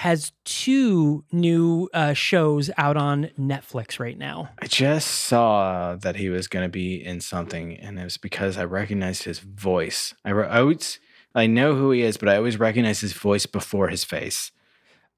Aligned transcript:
has 0.00 0.32
two 0.46 1.22
new 1.30 1.86
uh, 1.92 2.14
shows 2.14 2.70
out 2.78 2.96
on 2.96 3.28
Netflix 3.38 4.00
right 4.00 4.16
now. 4.16 4.48
I 4.58 4.66
just 4.66 5.06
saw 5.06 5.94
that 5.96 6.16
he 6.16 6.30
was 6.30 6.48
going 6.48 6.64
to 6.64 6.70
be 6.70 7.04
in 7.04 7.20
something, 7.20 7.76
and 7.76 7.98
it 7.98 8.04
was 8.04 8.16
because 8.16 8.56
I 8.56 8.64
recognized 8.64 9.24
his 9.24 9.40
voice. 9.40 10.14
I, 10.24 10.30
re- 10.30 10.46
I 10.46 10.60
always, 10.60 10.98
I 11.34 11.46
know 11.46 11.74
who 11.74 11.90
he 11.90 12.00
is, 12.00 12.16
but 12.16 12.30
I 12.30 12.36
always 12.38 12.58
recognize 12.58 13.00
his 13.00 13.12
voice 13.12 13.44
before 13.44 13.88
his 13.88 14.02
face. 14.02 14.52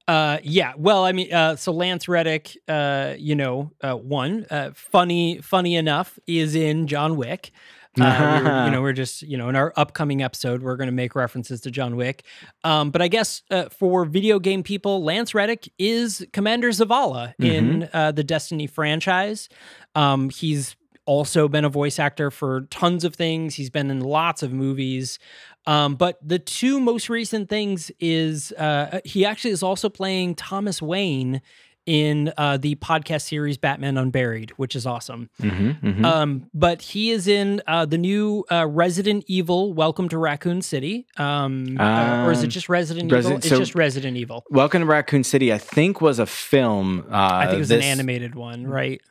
Uh, 0.05 0.39
yeah. 0.43 0.73
Well, 0.75 1.05
I 1.05 1.13
mean, 1.13 1.33
uh, 1.33 1.55
so 1.55 1.71
Lance 1.71 2.09
Reddick, 2.09 2.57
uh, 2.67 3.13
you 3.17 3.35
know, 3.35 3.71
uh, 3.79 3.93
one, 3.93 4.45
uh, 4.51 4.71
funny, 4.75 5.39
funny 5.39 5.75
enough, 5.75 6.19
is 6.27 6.55
in 6.55 6.87
John 6.87 7.15
Wick. 7.15 7.53
Uh, 7.99 8.41
we're, 8.43 8.65
you 8.65 8.71
know, 8.71 8.81
we're 8.81 8.93
just, 8.93 9.21
you 9.21 9.37
know, 9.37 9.49
in 9.49 9.55
our 9.55 9.71
upcoming 9.75 10.23
episode, 10.23 10.63
we're 10.63 10.75
going 10.75 10.87
to 10.87 10.93
make 10.93 11.15
references 11.15 11.61
to 11.61 11.71
John 11.71 11.95
Wick. 11.95 12.23
Um, 12.63 12.89
but 12.89 13.01
I 13.01 13.07
guess 13.07 13.43
uh, 13.51 13.69
for 13.69 14.05
video 14.05 14.39
game 14.39 14.63
people, 14.63 15.03
Lance 15.03 15.35
Reddick 15.35 15.71
is 15.77 16.25
Commander 16.33 16.69
Zavala 16.69 17.33
in 17.39 17.89
uh, 17.93 18.11
the 18.11 18.23
Destiny 18.23 18.67
franchise. 18.67 19.49
Um, 19.95 20.29
he's 20.29 20.75
also 21.05 21.47
been 21.47 21.65
a 21.65 21.69
voice 21.69 21.99
actor 21.99 22.31
for 22.31 22.61
tons 22.71 23.03
of 23.03 23.15
things. 23.15 23.55
He's 23.55 23.69
been 23.69 23.91
in 23.91 23.99
lots 23.99 24.41
of 24.41 24.53
movies. 24.53 25.19
Um, 25.65 25.95
but 25.95 26.17
the 26.25 26.39
two 26.39 26.79
most 26.79 27.09
recent 27.09 27.49
things 27.49 27.91
is 27.99 28.51
uh, 28.53 28.99
he 29.05 29.25
actually 29.25 29.51
is 29.51 29.63
also 29.63 29.89
playing 29.89 30.35
Thomas 30.35 30.81
Wayne 30.81 31.41
in 31.85 32.31
uh, 32.37 32.57
the 32.57 32.75
podcast 32.75 33.23
series 33.27 33.57
Batman 33.57 33.97
Unburied, 33.97 34.51
which 34.51 34.75
is 34.75 34.85
awesome. 34.85 35.29
Mm-hmm, 35.41 35.87
mm-hmm. 35.87 36.05
Um, 36.05 36.49
but 36.53 36.81
he 36.81 37.11
is 37.11 37.27
in 37.27 37.61
uh, 37.67 37.85
the 37.85 37.97
new 37.97 38.45
uh, 38.51 38.65
Resident 38.67 39.25
Evil 39.27 39.73
Welcome 39.73 40.07
to 40.09 40.17
Raccoon 40.17 40.61
City. 40.61 41.05
Um, 41.17 41.77
uh, 41.79 42.25
or 42.25 42.31
is 42.31 42.39
it 42.41 42.45
Um, 42.45 42.49
just 42.51 42.69
Resident 42.69 43.11
Resi- 43.11 43.19
Evil? 43.25 43.37
It's 43.37 43.49
so- 43.49 43.57
just 43.57 43.75
Resident 43.75 44.15
Evil. 44.17 44.43
Welcome 44.49 44.81
to 44.81 44.85
Raccoon 44.85 45.23
City, 45.23 45.51
I 45.51 45.57
think, 45.57 45.99
was 46.01 46.19
a 46.19 46.25
film. 46.25 47.05
Uh, 47.11 47.13
I 47.15 47.45
think 47.45 47.55
it 47.55 47.59
was 47.59 47.69
this- 47.69 47.83
an 47.83 47.91
animated 47.91 48.35
one, 48.35 48.65
right? 48.65 49.01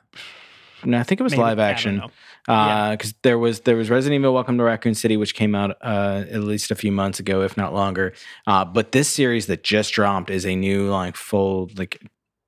No, 0.84 0.98
I 0.98 1.04
think 1.04 1.20
it 1.20 1.22
was 1.22 1.32
Maybe. 1.32 1.42
live 1.42 1.58
action. 1.60 1.98
know. 1.98 2.10
Yeah. 2.48 2.90
because 2.96 3.14
there 3.22 3.38
was 3.38 3.60
there 3.60 3.76
was 3.76 3.88
Resident 3.88 4.18
Evil 4.18 4.34
Welcome 4.34 4.58
to 4.58 4.64
Raccoon 4.64 4.94
City, 4.96 5.16
which 5.16 5.34
came 5.36 5.54
out 5.54 5.76
uh, 5.80 6.24
at 6.28 6.42
least 6.42 6.72
a 6.72 6.74
few 6.74 6.90
months 6.90 7.20
ago, 7.20 7.42
if 7.42 7.56
not 7.56 7.72
longer. 7.72 8.14
Uh, 8.48 8.64
but 8.64 8.90
this 8.90 9.08
series 9.08 9.46
that 9.46 9.62
just 9.62 9.92
dropped 9.92 10.28
is 10.28 10.44
a 10.44 10.56
new 10.56 10.90
like 10.90 11.14
full 11.14 11.70
like 11.76 12.02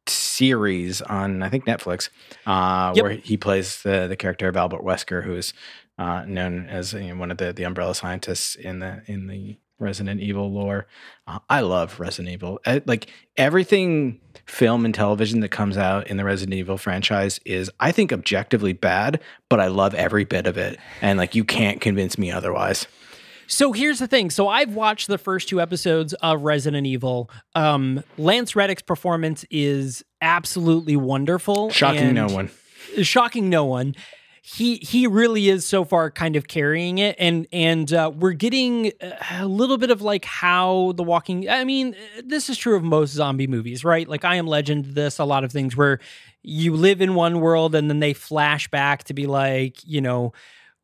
series 0.09 1.01
on 1.03 1.43
I 1.43 1.49
think 1.49 1.65
Netflix, 1.67 2.09
uh, 2.47 2.93
Yep. 2.95 3.03
where 3.03 3.13
he 3.13 3.37
plays 3.37 3.83
the 3.83 4.07
the 4.09 4.17
character 4.17 4.49
of 4.49 4.57
Albert 4.57 4.83
Wesker, 4.83 5.25
who 5.25 5.35
is 5.35 5.53
uh, 5.99 6.25
known 6.27 6.67
as 6.67 6.93
you 6.93 7.09
know, 7.09 7.17
one 7.17 7.31
of 7.31 7.39
the 7.39 7.53
the 7.53 7.65
Umbrella 7.65 7.95
scientists 7.95 8.55
in 8.55 8.81
the 8.81 9.03
in 9.07 9.27
the 9.29 9.57
Resident 9.79 10.21
Evil 10.21 10.53
lore. 10.53 10.87
Uh, 11.27 11.41
I 11.51 11.61
love 11.61 11.99
Resident 11.99 12.33
Evil. 12.33 12.61
Uh, 12.65 12.81
like 12.87 13.11
everything 13.37 14.21
film 14.47 14.85
and 14.85 14.95
television 14.95 15.41
that 15.41 15.49
comes 15.51 15.77
out 15.77 16.07
in 16.07 16.17
the 16.17 16.25
Resident 16.25 16.55
Evil 16.55 16.79
franchise 16.79 17.41
is, 17.45 17.71
I 17.81 17.91
think, 17.91 18.13
objectively 18.13 18.73
bad, 18.73 19.21
but 19.49 19.59
I 19.59 19.67
love 19.67 19.95
every 19.95 20.25
bit 20.25 20.47
of 20.47 20.57
it. 20.57 20.79
And 21.03 21.19
like, 21.19 21.35
you 21.35 21.45
can't 21.45 21.81
convince 21.81 22.17
me 22.19 22.31
otherwise. 22.31 22.87
So 23.55 23.71
here's 23.71 24.01
the 24.01 24.09
thing. 24.09 24.31
So 24.31 24.49
I've 24.49 24.75
watched 24.75 25.07
the 25.07 25.17
first 25.17 25.49
two 25.49 25.61
episodes 25.61 26.13
of 26.15 26.43
Resident 26.43 26.89
Evil. 26.89 27.31
Um, 27.55 28.03
Lance 28.19 28.57
Reddick's 28.57 28.83
performance 28.83 29.45
is 29.49 30.05
absolutely 30.21 30.97
wonderful. 30.97 31.71
Shocking 31.71 32.15
no 32.15 32.27
one. 32.27 32.51
Shocking 33.01 33.49
no 33.49 33.65
one. 33.65 33.95
He 34.43 34.79
he 34.79 35.07
really 35.07 35.49
is 35.49 35.65
so 35.65 35.85
far 35.85 36.11
kind 36.11 36.35
of 36.35 36.49
carrying 36.49 36.99
it, 36.99 37.15
and 37.17 37.47
and 37.53 37.93
uh, 37.93 38.11
we're 38.13 38.33
getting 38.33 38.91
a 39.31 39.47
little 39.47 39.79
bit 39.79 39.91
of 39.91 40.03
like 40.03 40.25
how 40.25 40.93
the 40.97 41.05
Walking. 41.05 41.49
I 41.49 41.63
mean, 41.63 41.95
this 42.25 42.51
is 42.51 42.59
true 42.59 42.75
of 42.77 42.83
most 42.83 43.13
zombie 43.13 43.47
movies, 43.47 43.85
right? 43.85 44.09
Like 44.09 44.25
I 44.25 44.35
Am 44.35 44.49
Legend. 44.49 44.87
This 44.87 45.21
a 45.21 45.25
lot 45.25 45.45
of 45.45 45.53
things 45.53 45.77
where 45.77 46.01
you 46.43 46.75
live 46.75 47.01
in 47.01 47.15
one 47.15 47.41
world 47.41 47.77
and 47.77 47.89
then 47.89 48.01
they 48.01 48.15
flash 48.15 48.69
back 48.69 49.05
to 49.05 49.15
be 49.15 49.27
like, 49.27 49.77
you 49.87 50.01
know, 50.01 50.33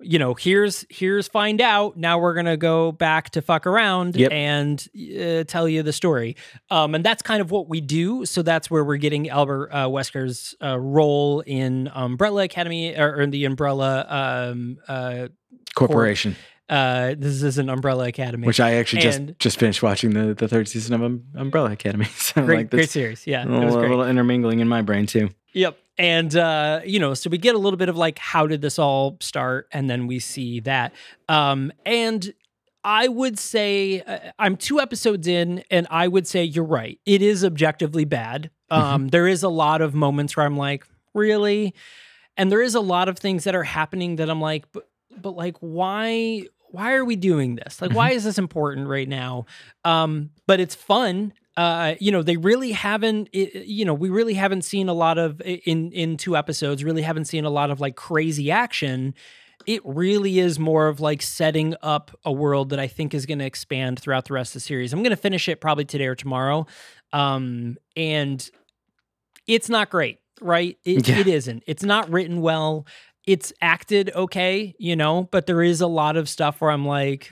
you 0.03 0.19
know, 0.19 0.35
here's 0.35 0.85
here's 0.89 1.29
find 1.29 1.61
out. 1.61 1.97
Now 1.97 2.19
we're 2.19 2.35
gonna 2.35 2.57
go 2.57 2.93
back 2.93 3.31
to 3.31 3.43
fuck 3.43 3.67
around 3.67 4.17
Yep. 4.17 4.33
and 4.33 4.89
uh, 5.21 5.45
tell 5.45 5.69
you 5.69 5.83
the 5.83 5.93
story. 5.93 6.37
Um, 6.71 6.95
and 6.95 7.05
that's 7.05 7.23
kind 7.23 7.41
of 7.41 7.51
what 7.51 7.69
we 7.69 7.81
do. 7.81 8.25
So 8.25 8.43
that's 8.43 8.71
where 8.71 8.85
we're 8.85 8.97
getting 8.97 9.29
Albert 9.29 9.71
uh, 9.73 9.89
Wesker's 9.89 10.55
uh, 10.63 10.79
role 10.79 11.41
in 11.41 11.89
Umbrella 11.95 12.45
Academy 12.45 12.97
or, 12.97 13.21
in 13.21 13.31
the 13.31 13.45
Umbrella. 13.45 14.07
Um, 14.09 14.79
uh, 14.89 15.29
Corporation, 15.75 16.35
uh, 16.69 17.15
this 17.17 17.43
is 17.43 17.59
an 17.59 17.69
Umbrella 17.69 18.09
Academy, 18.09 18.47
which 18.47 18.59
I 18.61 18.75
actually 18.75 19.03
just 19.03 19.19
And- 19.19 19.39
just 19.39 19.59
finished 19.59 19.83
watching 19.83 20.11
the, 20.15 20.35
the 20.35 20.49
third 20.49 20.67
season 20.69 20.95
of 20.95 21.03
um, 21.03 21.23
Umbrella 21.37 21.73
Academy. 21.73 22.07
So 22.17 22.45
great, 22.45 22.57
like 22.59 22.71
great 22.71 22.91
series. 22.91 23.27
Yeah, 23.27 23.45
a 23.45 23.47
little, 23.47 23.81
little 23.81 24.05
intermingling 24.05 24.61
in 24.61 24.69
my 24.69 24.83
brain 24.83 25.07
too. 25.07 25.29
Yep. 25.53 25.77
And 26.01 26.35
uh, 26.35 26.81
you 26.87 26.99
know, 26.99 27.13
so 27.13 27.29
we 27.29 27.37
get 27.37 27.55
a 27.55 27.59
little 27.59 27.77
bit 27.77 27.91
of 27.91 27.97
like 27.97 28.19
how 28.19 28.47
did 28.47 28.63
this 28.63 28.79
all 28.79 29.19
start 29.21 29.69
and 29.71 29.91
then 29.91 30.07
we 30.07 30.19
see 30.19 30.61
that. 30.61 30.95
Um 31.29 31.73
and 31.85 32.33
I 32.83 33.09
would 33.09 33.39
say 33.39 34.01
uh, 34.01 34.31
I'm 34.39 34.57
two 34.57 34.81
episodes 34.81 35.27
in 35.29 35.63
and 35.71 35.87
I 35.91 36.09
would 36.09 36.27
say 36.27 36.43
you're 36.43 36.65
right. 36.65 36.99
It 37.05 37.21
is 37.21 37.45
objectively 37.45 38.07
bad. 38.07 38.51
Um 38.71 39.09
there 39.09 39.29
is 39.29 39.43
a 39.43 39.51
lot 39.51 39.83
of 39.83 39.95
moments 39.95 40.39
where 40.39 40.47
I'm 40.47 40.57
like, 40.57 40.87
"Really?" 41.13 41.75
And 42.35 42.51
there 42.51 42.63
is 42.63 42.75
a 42.75 42.81
lot 42.81 43.11
of 43.11 43.19
things 43.19 43.45
that 43.45 43.55
are 43.55 43.65
happening 43.65 44.17
that 44.17 44.31
I'm 44.31 44.41
like, 44.41 44.73
"But 44.73 44.89
but 45.21 45.33
like 45.33 45.59
why 45.61 46.45
why 46.71 46.95
are 46.95 47.05
we 47.05 47.17
doing 47.17 47.57
this? 47.57 47.83
Like 47.83 47.93
why 47.93 48.13
is 48.13 48.25
this 48.25 48.39
important 48.39 48.89
right 48.89 49.09
now?" 49.09 49.45
Um 49.85 50.31
but 50.47 50.61
it's 50.61 50.75
fun 50.75 51.35
uh, 51.61 51.95
you 52.01 52.11
know, 52.11 52.23
they 52.23 52.39
really 52.39 52.73
haven't, 52.73 53.29
you 53.35 53.85
know, 53.85 53.93
we 53.93 54.09
really 54.09 54.33
haven't 54.33 54.63
seen 54.63 54.89
a 54.89 54.95
lot 54.95 55.19
of 55.19 55.43
in 55.43 55.93
in 55.93 56.17
two 56.17 56.35
episodes. 56.35 56.83
Really 56.83 57.03
haven't 57.03 57.27
seen 57.27 57.45
a 57.45 57.51
lot 57.51 57.71
of 57.71 57.81
like 57.81 57.97
crazy 57.97 58.51
action. 58.51 59.15
It 59.67 59.83
really 59.85 60.39
is 60.39 60.59
more 60.59 60.89
of 60.89 61.01
like 61.01 61.21
setting 61.21 61.75
up 61.83 62.13
a 62.25 62.33
world 62.33 62.71
that 62.71 62.81
I 62.81 62.87
think 62.87 63.13
is 63.13 63.27
going 63.27 63.41
to 63.41 63.45
expand 63.45 63.99
throughout 64.01 64.25
the 64.25 64.33
rest 64.33 64.51
of 64.51 64.55
the 64.55 64.61
series. 64.61 64.95
I'm 64.95 65.03
going 65.03 65.11
to 65.11 65.17
finish 65.29 65.51
it 65.51 65.61
probably 65.61 65.85
today 65.85 66.07
or 66.07 66.15
tomorrow, 66.15 66.67
um, 67.13 67.77
and 67.95 68.49
it's 69.47 69.69
not 69.69 69.91
great, 69.91 70.19
right? 70.41 70.79
It, 70.85 71.07
Yeah. 71.07 71.19
it 71.19 71.27
isn't. 71.27 71.63
It's 71.67 71.83
not 71.85 72.09
written 72.11 72.41
well. 72.41 72.87
It's 73.27 73.53
acted 73.61 74.11
okay, 74.15 74.75
you 74.79 74.97
know, 74.97 75.29
but 75.31 75.47
there 75.47 75.63
is 75.63 75.83
a 75.83 75.87
lot 75.87 76.17
of 76.17 76.27
stuff 76.27 76.63
where 76.63 76.71
I'm 76.71 76.87
like, 76.87 77.31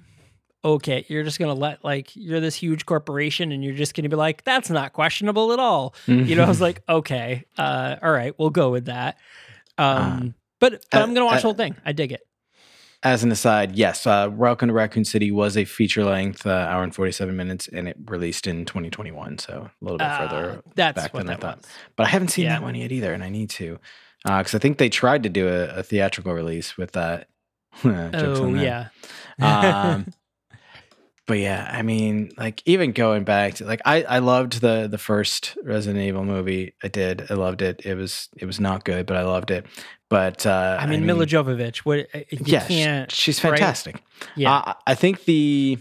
okay, 0.64 1.04
you're 1.08 1.22
just 1.24 1.38
gonna 1.38 1.54
let 1.54 1.84
like 1.84 2.14
you're 2.16 2.40
this 2.40 2.54
huge 2.56 2.84
corporation 2.86 3.52
and 3.52 3.62
you're 3.64 3.74
just 3.74 3.94
gonna 3.94 4.08
be 4.08 4.16
like, 4.16 4.44
that's 4.44 4.70
not 4.70 4.92
questionable 4.92 5.52
at 5.52 5.58
all. 5.58 5.94
You 6.06 6.34
know, 6.36 6.44
I 6.44 6.48
was 6.48 6.60
like, 6.60 6.82
okay, 6.88 7.44
uh, 7.56 7.96
all 8.02 8.10
right, 8.10 8.34
we'll 8.38 8.50
go 8.50 8.70
with 8.70 8.86
that. 8.86 9.18
Um, 9.78 10.34
But, 10.60 10.82
but 10.90 11.00
Uh, 11.00 11.02
I'm 11.04 11.14
gonna 11.14 11.26
watch 11.26 11.34
uh, 11.34 11.40
the 11.40 11.42
whole 11.42 11.54
thing. 11.54 11.76
I 11.84 11.92
dig 11.92 12.12
it. 12.12 12.20
As 13.04 13.22
an 13.22 13.30
aside, 13.30 13.76
yes, 13.76 14.08
uh, 14.08 14.28
Welcome 14.32 14.66
to 14.68 14.74
Raccoon 14.74 15.04
City 15.04 15.30
was 15.30 15.56
a 15.56 15.64
feature 15.64 16.04
length 16.04 16.44
uh, 16.44 16.50
hour 16.50 16.82
and 16.82 16.92
47 16.92 17.36
minutes, 17.36 17.68
and 17.68 17.86
it 17.86 17.96
released 18.06 18.48
in 18.48 18.64
2021. 18.64 19.38
So 19.38 19.70
a 19.70 19.84
little 19.84 19.98
bit 19.98 20.08
Uh, 20.08 20.18
further 20.28 20.62
that's 20.74 21.00
back 21.02 21.12
than 21.12 21.28
I 21.28 21.34
that 21.34 21.40
thought. 21.40 21.56
was. 21.58 21.66
But 21.94 22.06
I 22.08 22.10
haven't 22.10 22.28
seen 22.28 22.46
Yeah. 22.46 22.54
that 22.54 22.62
one 22.62 22.74
yet 22.74 22.90
either, 22.90 23.12
and 23.12 23.22
I 23.22 23.28
need 23.28 23.50
to. 23.50 23.78
Because 24.24 24.52
I 24.56 24.58
think 24.58 24.78
they 24.78 24.88
tried 24.88 25.22
to 25.22 25.28
do 25.28 25.46
a, 25.46 25.76
a 25.78 25.82
theatrical 25.84 26.32
release 26.34 26.76
with 26.76 26.90
that. 26.98 27.28
Oh 27.84 28.52
yeah. 28.52 28.88
um, 29.40 30.06
but 31.28 31.38
yeah, 31.38 31.70
I 31.70 31.82
mean, 31.82 32.32
like 32.38 32.62
even 32.64 32.92
going 32.92 33.22
back 33.22 33.54
to 33.56 33.66
like 33.66 33.82
I 33.84 34.02
I 34.02 34.18
loved 34.20 34.62
the 34.62 34.88
the 34.90 34.96
first 34.96 35.58
Resident 35.62 36.02
Evil 36.02 36.24
movie. 36.24 36.74
I 36.82 36.88
did. 36.88 37.30
I 37.30 37.34
loved 37.34 37.60
it. 37.60 37.82
It 37.84 37.96
was 37.96 38.30
it 38.38 38.46
was 38.46 38.58
not 38.58 38.84
good, 38.84 39.04
but 39.04 39.18
I 39.18 39.22
loved 39.22 39.50
it. 39.50 39.66
But 40.08 40.46
uh, 40.46 40.78
I 40.80 40.86
mean, 40.86 41.04
Milla 41.04 41.26
Jovovich. 41.26 41.78
What 41.78 42.08
uh, 42.14 42.20
you 42.30 42.38
yeah, 42.46 43.04
she's 43.10 43.44
right? 43.44 43.50
fantastic. 43.50 44.02
Yeah. 44.36 44.52
I, 44.52 44.74
I 44.86 44.94
think 44.94 45.26
the 45.26 45.78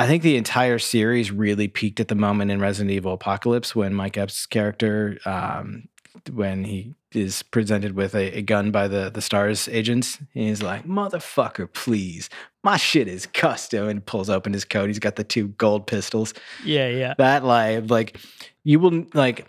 I 0.00 0.08
think 0.08 0.24
the 0.24 0.36
entire 0.36 0.80
series 0.80 1.30
really 1.30 1.68
peaked 1.68 2.00
at 2.00 2.08
the 2.08 2.16
moment 2.16 2.50
in 2.50 2.60
Resident 2.60 2.90
Evil 2.90 3.12
Apocalypse 3.12 3.76
when 3.76 3.94
Mike 3.94 4.18
Epps' 4.18 4.44
character, 4.44 5.18
um, 5.24 5.88
when 6.32 6.64
he 6.64 6.94
is 7.12 7.42
presented 7.42 7.94
with 7.96 8.14
a, 8.14 8.38
a 8.38 8.42
gun 8.42 8.70
by 8.70 8.86
the 8.88 9.10
the 9.10 9.20
Stars 9.22 9.68
agents, 9.68 10.18
he's 10.32 10.62
like, 10.62 10.86
"Motherfucker, 10.86 11.72
please, 11.72 12.28
my 12.62 12.76
shit 12.76 13.08
is 13.08 13.26
custom," 13.26 13.88
and 13.88 14.04
pulls 14.04 14.28
open 14.30 14.52
his 14.52 14.64
coat. 14.64 14.88
He's 14.88 14.98
got 14.98 15.16
the 15.16 15.24
two 15.24 15.48
gold 15.48 15.86
pistols. 15.86 16.34
yeah. 16.64 16.88
Yeah. 16.88 17.14
That 17.18 17.44
line 17.44 17.86
like 17.86 18.18
you 18.64 18.78
will 18.80 19.06
like. 19.14 19.46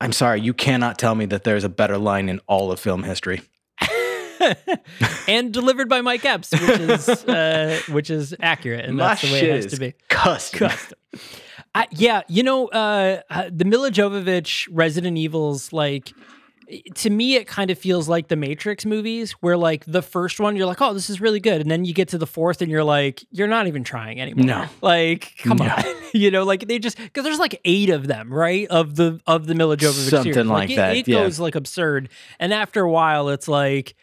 I'm 0.00 0.12
sorry, 0.12 0.40
you 0.40 0.52
cannot 0.52 0.98
tell 0.98 1.14
me 1.14 1.26
that 1.26 1.44
there's 1.44 1.62
a 1.62 1.68
better 1.68 1.96
line 1.96 2.28
in 2.28 2.40
all 2.48 2.72
of 2.72 2.80
film 2.80 3.04
history. 3.04 3.42
and 5.28 5.52
delivered 5.52 5.88
by 5.88 6.00
Mike 6.00 6.24
Epps, 6.24 6.50
which 6.52 6.80
is 6.80 7.08
uh, 7.26 7.80
which 7.88 8.10
is 8.10 8.34
accurate, 8.40 8.84
and 8.84 8.96
My 8.96 9.08
that's 9.08 9.22
the 9.22 9.32
way 9.32 9.40
it 9.48 9.54
has 9.54 9.66
is 9.66 9.72
to 9.74 9.78
be. 9.78 9.94
custom. 10.08 10.58
Custom. 10.68 10.98
I, 11.74 11.86
yeah, 11.90 12.22
you 12.28 12.42
know, 12.42 12.68
uh, 12.68 13.20
uh, 13.30 13.50
the 13.50 13.64
Milla 13.64 13.90
Jovovich 13.90 14.68
Resident 14.70 15.16
Evils, 15.16 15.72
like 15.72 16.12
to 16.94 17.10
me, 17.10 17.34
it 17.34 17.46
kind 17.46 17.70
of 17.70 17.78
feels 17.78 18.08
like 18.08 18.28
the 18.28 18.36
Matrix 18.36 18.86
movies, 18.86 19.32
where 19.40 19.56
like 19.56 19.84
the 19.86 20.00
first 20.02 20.40
one, 20.40 20.56
you're 20.56 20.66
like, 20.66 20.80
oh, 20.80 20.94
this 20.94 21.10
is 21.10 21.20
really 21.20 21.40
good, 21.40 21.60
and 21.60 21.70
then 21.70 21.84
you 21.84 21.92
get 21.92 22.08
to 22.08 22.18
the 22.18 22.26
fourth, 22.26 22.62
and 22.62 22.70
you're 22.70 22.84
like, 22.84 23.24
you're 23.30 23.48
not 23.48 23.66
even 23.66 23.84
trying 23.84 24.20
anymore. 24.20 24.44
No. 24.46 24.66
like, 24.80 25.32
come 25.38 25.58
No. 25.58 25.64
on, 25.64 25.84
you 26.14 26.30
know, 26.30 26.44
like 26.44 26.66
they 26.68 26.78
just 26.78 26.96
because 26.98 27.24
there's 27.24 27.38
like 27.38 27.60
eight 27.64 27.90
of 27.90 28.06
them, 28.06 28.32
right? 28.32 28.66
Of 28.68 28.96
the 28.96 29.20
of 29.26 29.46
the 29.46 29.54
Milla 29.54 29.76
Jovovich 29.76 30.10
Something 30.10 30.32
series. 30.34 30.48
like 30.48 30.70
it, 30.70 30.76
that, 30.76 30.96
It 30.96 31.08
yeah. 31.08 31.16
goes 31.22 31.40
like 31.40 31.54
absurd, 31.54 32.08
and 32.38 32.52
after 32.54 32.82
a 32.82 32.90
while, 32.90 33.28
it's 33.28 33.48
like 33.48 33.94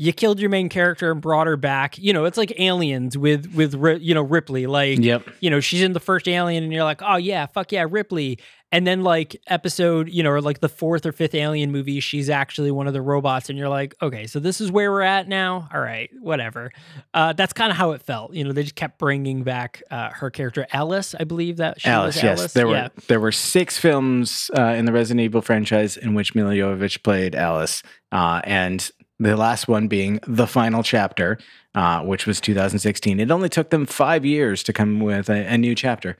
you 0.00 0.12
killed 0.12 0.38
your 0.38 0.48
main 0.48 0.68
character 0.68 1.10
and 1.10 1.20
brought 1.20 1.48
her 1.48 1.56
back. 1.56 1.98
You 1.98 2.12
know, 2.12 2.24
it's 2.24 2.38
like 2.38 2.58
aliens 2.60 3.18
with 3.18 3.52
with 3.52 3.74
you 4.00 4.14
know 4.14 4.22
Ripley. 4.22 4.66
Like, 4.66 5.00
Yep. 5.00 5.28
you 5.40 5.50
know, 5.50 5.58
she's 5.60 5.82
in 5.82 5.92
the 5.92 6.00
first 6.00 6.28
Alien, 6.28 6.62
and 6.62 6.72
you're 6.72 6.84
like, 6.84 7.02
oh 7.02 7.16
yeah, 7.16 7.46
fuck 7.46 7.72
yeah, 7.72 7.84
Ripley. 7.88 8.38
And 8.70 8.86
then 8.86 9.02
like 9.02 9.40
episode, 9.46 10.10
you 10.10 10.22
know, 10.22 10.30
or 10.30 10.42
like 10.42 10.60
the 10.60 10.68
fourth 10.68 11.06
or 11.06 11.10
fifth 11.10 11.34
Alien 11.34 11.72
movie, 11.72 12.00
she's 12.00 12.28
actually 12.28 12.70
one 12.70 12.86
of 12.86 12.92
the 12.92 13.00
robots, 13.00 13.48
and 13.48 13.58
you're 13.58 13.68
like, 13.70 13.94
okay, 14.00 14.26
so 14.26 14.38
this 14.38 14.60
is 14.60 14.70
where 14.70 14.92
we're 14.92 15.00
at 15.00 15.26
now. 15.26 15.68
All 15.74 15.80
right, 15.80 16.10
whatever. 16.20 16.70
Uh, 17.12 17.32
that's 17.32 17.54
kind 17.54 17.70
of 17.72 17.76
how 17.78 17.92
it 17.92 18.02
felt. 18.02 18.34
You 18.34 18.44
know, 18.44 18.52
they 18.52 18.62
just 18.62 18.76
kept 18.76 18.98
bringing 18.98 19.42
back 19.42 19.82
uh, 19.90 20.10
her 20.10 20.30
character 20.30 20.66
Alice, 20.70 21.14
I 21.18 21.24
believe 21.24 21.56
that 21.56 21.80
she 21.80 21.88
Alice, 21.88 22.16
was 22.16 22.22
yes. 22.22 22.38
Alice. 22.38 22.52
There 22.52 22.68
yeah. 22.68 22.84
were 22.84 22.90
there 23.08 23.20
were 23.20 23.32
six 23.32 23.78
films 23.78 24.48
uh, 24.56 24.62
in 24.76 24.84
the 24.84 24.92
Resident 24.92 25.24
Evil 25.24 25.42
franchise 25.42 25.96
in 25.96 26.14
which 26.14 26.34
Milla 26.36 26.52
Jovovich 26.52 27.02
played 27.02 27.34
Alice, 27.34 27.82
uh, 28.12 28.42
and 28.44 28.88
the 29.18 29.36
last 29.36 29.68
one 29.68 29.88
being 29.88 30.20
the 30.26 30.46
final 30.46 30.82
chapter, 30.82 31.38
uh, 31.74 32.02
which 32.02 32.26
was 32.26 32.40
2016. 32.40 33.20
It 33.20 33.30
only 33.30 33.48
took 33.48 33.70
them 33.70 33.86
five 33.86 34.24
years 34.24 34.62
to 34.64 34.72
come 34.72 35.00
with 35.00 35.28
a, 35.28 35.44
a 35.46 35.58
new 35.58 35.74
chapter. 35.74 36.16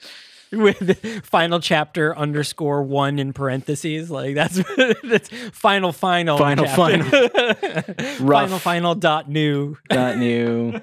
with 0.53 1.25
final 1.27 1.61
chapter 1.61 2.17
underscore 2.17 2.83
one 2.83 3.19
in 3.19 3.33
parentheses. 3.35 4.11
Like 4.11 4.35
that's 4.35 4.59
that's 5.05 5.29
final 5.53 5.93
final 5.93 6.39
Final, 6.39 6.65
chapter. 6.65 7.03
final 7.03 8.17
Rough. 8.27 8.62
final 8.62 8.95
dot 8.95 9.29
new. 9.29 9.77
Not 9.91 10.17
new. 10.17 10.81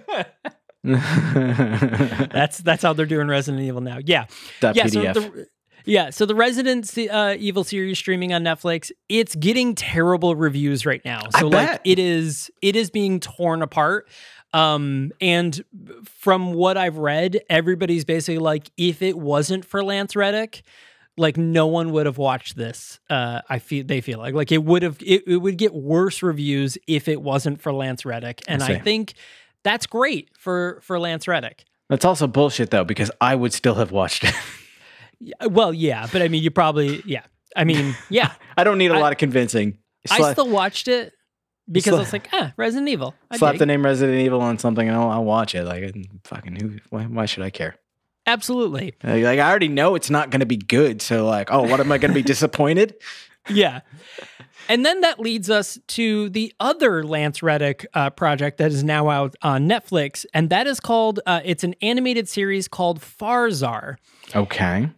That's 0.83 2.59
that's 2.59 2.83
how 2.83 2.93
they're 2.93 3.07
doing 3.07 3.27
Resident 3.27 3.63
Evil 3.63 3.81
now. 3.81 3.97
Yeah, 4.03 4.25
yeah. 4.61 4.71
PDF. 4.73 5.13
So 5.15 5.21
the, 5.21 5.47
yeah, 5.85 6.09
so 6.09 6.25
the 6.25 6.35
Resident 6.35 6.91
uh, 7.11 7.35
Evil 7.37 7.63
series 7.63 7.97
streaming 7.97 8.33
on 8.33 8.43
Netflix, 8.43 8.91
it's 9.09 9.35
getting 9.35 9.75
terrible 9.75 10.35
reviews 10.35 10.85
right 10.85 11.03
now. 11.05 11.21
I 11.33 11.39
So 11.41 11.47
like 11.47 11.67
bet. 11.67 11.81
it 11.83 11.99
is 11.99 12.51
it 12.61 12.75
is 12.75 12.89
being 12.89 13.19
torn 13.19 13.61
apart. 13.61 14.07
Um, 14.53 15.11
and 15.19 15.63
from 16.05 16.53
what 16.53 16.77
I've 16.77 16.97
read, 16.97 17.41
everybody's 17.49 18.05
basically 18.05 18.37
like, 18.37 18.71
if 18.77 19.01
it 19.01 19.17
wasn't 19.17 19.65
for 19.65 19.83
Lance 19.83 20.15
Reddick, 20.15 20.63
like 21.17 21.35
no 21.35 21.67
one 21.67 21.91
would 21.91 22.05
have 22.05 22.17
watched 22.17 22.55
this. 22.55 22.99
Uh, 23.09 23.41
I 23.49 23.59
feel 23.59 23.85
they 23.85 24.01
feel 24.01 24.19
like 24.19 24.33
like 24.33 24.51
it 24.51 24.63
would 24.63 24.83
have 24.83 24.97
it, 25.01 25.23
it 25.27 25.37
would 25.37 25.57
get 25.57 25.73
worse 25.73 26.23
reviews 26.23 26.77
if 26.87 27.07
it 27.07 27.21
wasn't 27.21 27.61
for 27.61 27.73
Lance 27.73 28.05
Reddick, 28.05 28.41
and 28.47 28.63
I 28.63 28.75
I 28.75 28.79
think 28.79 29.13
that's 29.63 29.85
great 29.87 30.29
for 30.37 30.79
for 30.81 30.99
Lance 30.99 31.27
Reddick. 31.27 31.65
That's 31.89 32.05
also 32.05 32.25
bullshit 32.27 32.71
though, 32.71 32.83
because 32.83 33.11
I 33.21 33.35
would 33.35 33.53
still 33.53 33.75
have 33.75 33.91
watched 33.91 34.23
it. 34.23 34.33
Well, 35.49 35.73
yeah, 35.73 36.07
but 36.11 36.21
I 36.21 36.27
mean, 36.27 36.43
you 36.43 36.51
probably 36.51 37.01
yeah. 37.05 37.23
I 37.55 37.63
mean, 37.63 37.95
yeah. 38.09 38.33
I 38.57 38.63
don't 38.63 38.77
need 38.77 38.91
a 38.91 38.95
I- 38.95 38.99
lot 38.99 39.11
of 39.11 39.17
convincing. 39.17 39.77
I 40.09 40.33
still 40.33 40.49
watched 40.49 40.87
it 40.87 41.13
because 41.71 41.93
Sla- 41.93 41.97
I 41.97 41.99
was 41.99 42.13
like, 42.13 42.29
ah, 42.31 42.53
Resident 42.57 42.89
Evil. 42.89 43.15
I 43.31 43.37
slap 43.37 43.53
dig. 43.53 43.59
the 43.59 43.65
name 43.65 43.83
Resident 43.83 44.19
Evil 44.19 44.39
on 44.41 44.59
something 44.59 44.87
and 44.87 44.95
I'll, 44.95 45.09
I'll 45.09 45.23
watch 45.25 45.55
it. 45.55 45.63
Like 45.63 45.95
fucking 46.25 46.55
who? 46.57 46.77
Why, 46.91 47.03
why 47.05 47.25
should 47.25 47.41
I 47.43 47.49
care? 47.49 47.75
Absolutely. 48.27 48.93
Like, 49.03 49.23
like, 49.23 49.39
I 49.39 49.49
already 49.49 49.67
know 49.67 49.95
it's 49.95 50.09
not 50.09 50.29
going 50.29 50.39
to 50.41 50.45
be 50.45 50.57
good. 50.57 51.01
So 51.01 51.25
like, 51.25 51.51
oh, 51.51 51.63
what 51.63 51.79
am 51.79 51.91
I 51.91 51.97
going 51.97 52.11
to 52.11 52.15
be 52.15 52.21
disappointed? 52.33 52.95
Yeah. 53.49 53.81
And 54.67 54.83
then 54.85 55.01
that 55.01 55.19
leads 55.19 55.49
us 55.49 55.77
to 55.89 56.29
the 56.29 56.51
other 56.59 57.03
Lance 57.03 57.43
Reddick 57.43 57.85
uh, 57.93 58.09
project 58.09 58.57
that 58.57 58.71
is 58.71 58.83
now 58.83 59.09
out 59.09 59.35
on 59.43 59.69
Netflix, 59.69 60.25
and 60.33 60.49
that 60.49 60.65
is 60.65 60.79
called. 60.79 61.19
Uh, 61.27 61.41
it's 61.45 61.63
an 61.63 61.75
animated 61.83 62.27
series 62.27 62.67
called 62.67 62.99
Farzar. 62.99 63.97
Okay. 64.35 64.89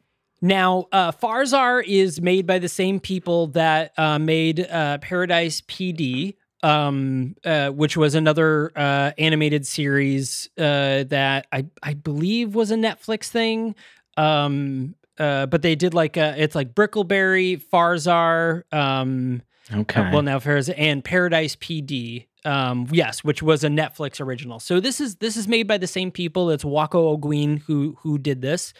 Now, 0.41 0.85
uh, 0.91 1.11
Farzar 1.11 1.83
is 1.85 2.21
made 2.21 2.45
by 2.45 2.59
the 2.59 2.69
same 2.69 2.99
people 2.99 3.47
that 3.47 3.97
uh, 3.97 4.19
made 4.19 4.59
uh, 4.69 4.99
Paradise 4.99 5.61
PD, 5.61 6.35
um, 6.61 7.35
uh, 7.43 7.69
which 7.69 7.97
was 7.97 8.13
another 8.13 8.71
uh, 8.75 9.11
animated 9.17 9.65
series 9.65 10.49
uh, 10.57 11.03
that 11.05 11.47
I, 11.51 11.65
I 11.81 11.93
believe 11.95 12.53
was 12.53 12.69
a 12.71 12.75
Netflix 12.75 13.25
thing. 13.29 13.75
Um, 14.15 14.95
uh, 15.17 15.47
but 15.47 15.63
they 15.63 15.75
did 15.75 15.95
like 15.95 16.17
a, 16.17 16.35
it's 16.41 16.53
like 16.53 16.75
Brickleberry, 16.75 17.61
Farzar, 17.61 18.63
um, 18.73 19.41
Okay. 19.73 20.11
well 20.13 20.21
now 20.21 20.39
Farzar 20.39 20.75
and 20.77 21.03
Paradise 21.03 21.55
PD. 21.55 22.27
Um, 22.45 22.87
yes, 22.91 23.23
which 23.23 23.43
was 23.43 23.65
a 23.65 23.67
Netflix 23.67 24.21
original. 24.21 24.61
So 24.61 24.79
this 24.79 25.01
is 25.01 25.15
this 25.17 25.35
is 25.35 25.47
made 25.49 25.67
by 25.67 25.77
the 25.77 25.87
same 25.87 26.11
people. 26.11 26.49
It's 26.51 26.63
Waco 26.63 27.09
O'Guin 27.09 27.57
who 27.57 27.97
who 28.01 28.17
did 28.17 28.41
this. 28.41 28.73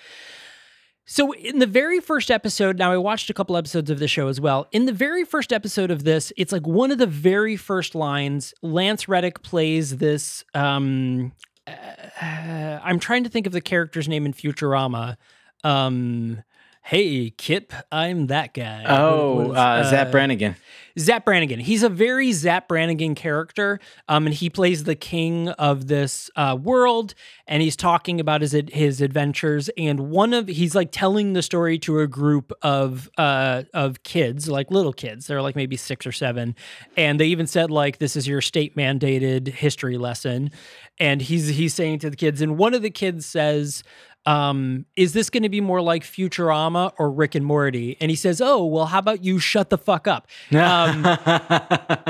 So 1.10 1.32
in 1.34 1.60
the 1.60 1.66
very 1.66 2.02
first 2.02 2.30
episode, 2.30 2.78
now 2.78 2.92
I 2.92 2.98
watched 2.98 3.30
a 3.30 3.34
couple 3.34 3.56
episodes 3.56 3.90
of 3.90 3.98
the 4.00 4.10
show 4.10 4.28
as 4.28 4.42
well. 4.42 4.68
In 4.74 4.86
the 4.86 4.92
very 4.92 5.24
first 5.24 5.54
episode 5.54 5.90
of 5.90 6.04
this, 6.04 6.34
it's 6.36 6.52
like 6.52 6.68
one 6.68 6.92
of 6.92 6.98
the 6.98 7.08
very 7.08 7.56
first 7.56 7.96
lines. 7.96 8.54
Lance 8.62 9.08
Reddick 9.08 9.42
plays 9.42 9.98
this. 9.98 10.44
Um, 10.54 11.32
uh, 11.66 12.80
I'm 12.84 13.00
trying 13.00 13.24
to 13.24 13.30
think 13.30 13.48
of 13.48 13.54
the 13.54 13.62
character's 13.62 14.10
name 14.10 14.26
in 14.26 14.34
Futurama. 14.34 15.16
Um, 15.64 16.44
hey, 16.84 17.32
Kif, 17.32 17.72
I'm 17.90 18.28
that 18.28 18.54
guy. 18.54 18.84
oh, 18.88 19.48
was- 19.48 19.58
uh, 19.58 19.84
Zap 19.90 20.08
uh, 20.08 20.12
Brannigan. 20.12 20.58
Zap 21.00 21.26
Brannigan. 21.26 21.60
He's 21.60 21.84
a 21.84 21.90
very 21.90 22.32
Zap 22.32 22.68
Brannigan 22.68 23.16
character, 23.16 23.80
um, 24.08 24.26
and 24.26 24.34
he 24.34 24.50
plays 24.50 24.84
the 24.84 24.96
king 24.96 25.50
of 25.50 25.88
this 25.88 26.30
uh, 26.36 26.58
world. 26.62 27.14
And 27.48 27.62
he's 27.62 27.76
talking 27.76 28.20
about 28.20 28.42
his 28.42 28.56
his 28.70 29.02
adventures. 29.02 29.70
And 29.78 30.10
one 30.10 30.34
of 30.34 30.48
he's 30.48 30.76
like 30.76 30.92
telling 30.92 31.34
the 31.34 31.42
story 31.42 31.78
to 31.80 32.00
a 32.00 32.08
group 32.08 32.52
of 32.62 33.10
uh, 33.18 33.64
of 33.74 34.04
kids, 34.04 34.50
like 34.50 34.72
little 34.72 34.94
kids. 34.94 35.28
They're 35.28 35.42
like 35.42 35.56
maybe 35.56 35.78
six 35.78 36.06
or 36.06 36.12
seven, 36.12 36.56
and 36.96 37.20
they 37.20 37.28
even 37.28 37.48
said 37.48 37.72
like 37.72 38.00
this 38.00 38.16
is 38.16 38.28
your 38.28 38.42
state 38.42 38.76
mandated 38.76 39.48
history 39.48 39.98
lesson. 39.98 40.52
And 41.00 41.22
he's 41.22 41.50
he's 41.50 41.74
saying 41.74 42.00
to 42.00 42.10
the 42.10 42.18
kids, 42.18 42.42
and 42.42 42.58
one 42.58 42.74
of 42.74 42.82
the 42.82 42.90
kids 42.90 43.26
says 43.26 43.84
um, 44.28 44.86
is 44.98 45.14
this 45.14 45.30
going 45.30 45.44
to 45.44 45.50
be 45.50 45.62
more 45.62 45.82
like 45.82 46.04
Futurama 46.04 46.92
or 47.00 47.10
Rick 47.10 47.34
and 47.34 47.46
Morty? 47.46 47.96
And 48.02 48.12
he 48.12 48.18
says, 48.18 48.42
oh, 48.42 48.66
well, 48.66 48.88
how 48.88 49.00
about 49.00 49.24
you 49.24 49.40
shut 49.40 49.70
the 49.70 49.78
fuck 49.78 50.06
up? 50.06 50.28
Um, 50.52 51.04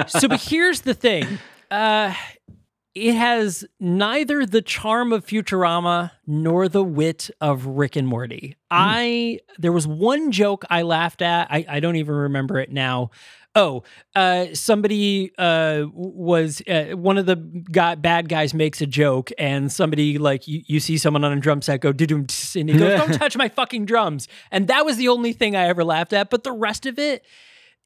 so, 0.08 0.28
but 0.28 0.42
here's 0.42 0.82
the 0.82 0.96
thing. 0.96 1.26
Uh, 1.70 2.16
it 2.96 3.14
has 3.14 3.66
neither 3.80 4.48
the 4.48 4.64
charm 4.64 5.14
of 5.14 5.28
Futurama 5.28 6.10
nor 6.26 6.68
the 6.68 6.84
wit 6.84 7.30
of 7.40 7.68
Rick 7.68 7.96
and 7.96 8.08
Morty. 8.08 8.56
I 8.72 9.42
there 9.60 9.72
was 9.72 9.86
one 9.86 10.32
joke 10.32 10.66
I 10.72 10.82
laughed 10.82 11.22
at. 11.22 11.48
I, 11.52 11.66
I 11.70 11.80
don't 11.80 11.98
even 11.98 12.16
remember 12.16 12.60
it 12.60 12.72
now. 12.72 13.12
Oh, 13.58 13.84
uh, 14.16 14.46
somebody 14.54 15.32
uh, 15.38 15.86
was 15.92 16.62
uh, 16.70 16.96
one 16.96 17.18
of 17.18 17.26
the 17.26 17.36
guy, 17.72 17.96
bad 17.96 18.30
guys 18.30 18.54
makes 18.54 18.82
a 18.82 18.86
joke, 18.86 19.32
and 19.38 19.72
somebody 19.72 20.18
like 20.20 20.48
you, 20.48 20.62
you 20.68 20.80
see 20.80 20.98
someone 20.98 21.24
on 21.24 21.34
a 21.34 21.40
drum 21.40 21.62
set 21.62 21.82
go 21.82 21.92
doo 21.92 22.16
and 22.16 22.70
he 22.70 22.78
goes, 22.78 23.00
"Don't 23.00 23.14
touch 23.14 23.36
my 23.36 23.50
fucking 23.50 23.86
drums," 23.86 24.28
and 24.52 24.68
that 24.68 24.86
was 24.86 24.98
the 24.98 25.08
only 25.08 25.34
thing 25.34 25.56
I 25.56 25.68
ever 25.68 25.84
laughed 25.84 26.14
at. 26.14 26.30
But 26.30 26.44
the 26.44 26.52
rest 26.52 26.86
of 26.86 27.00
it, 27.00 27.26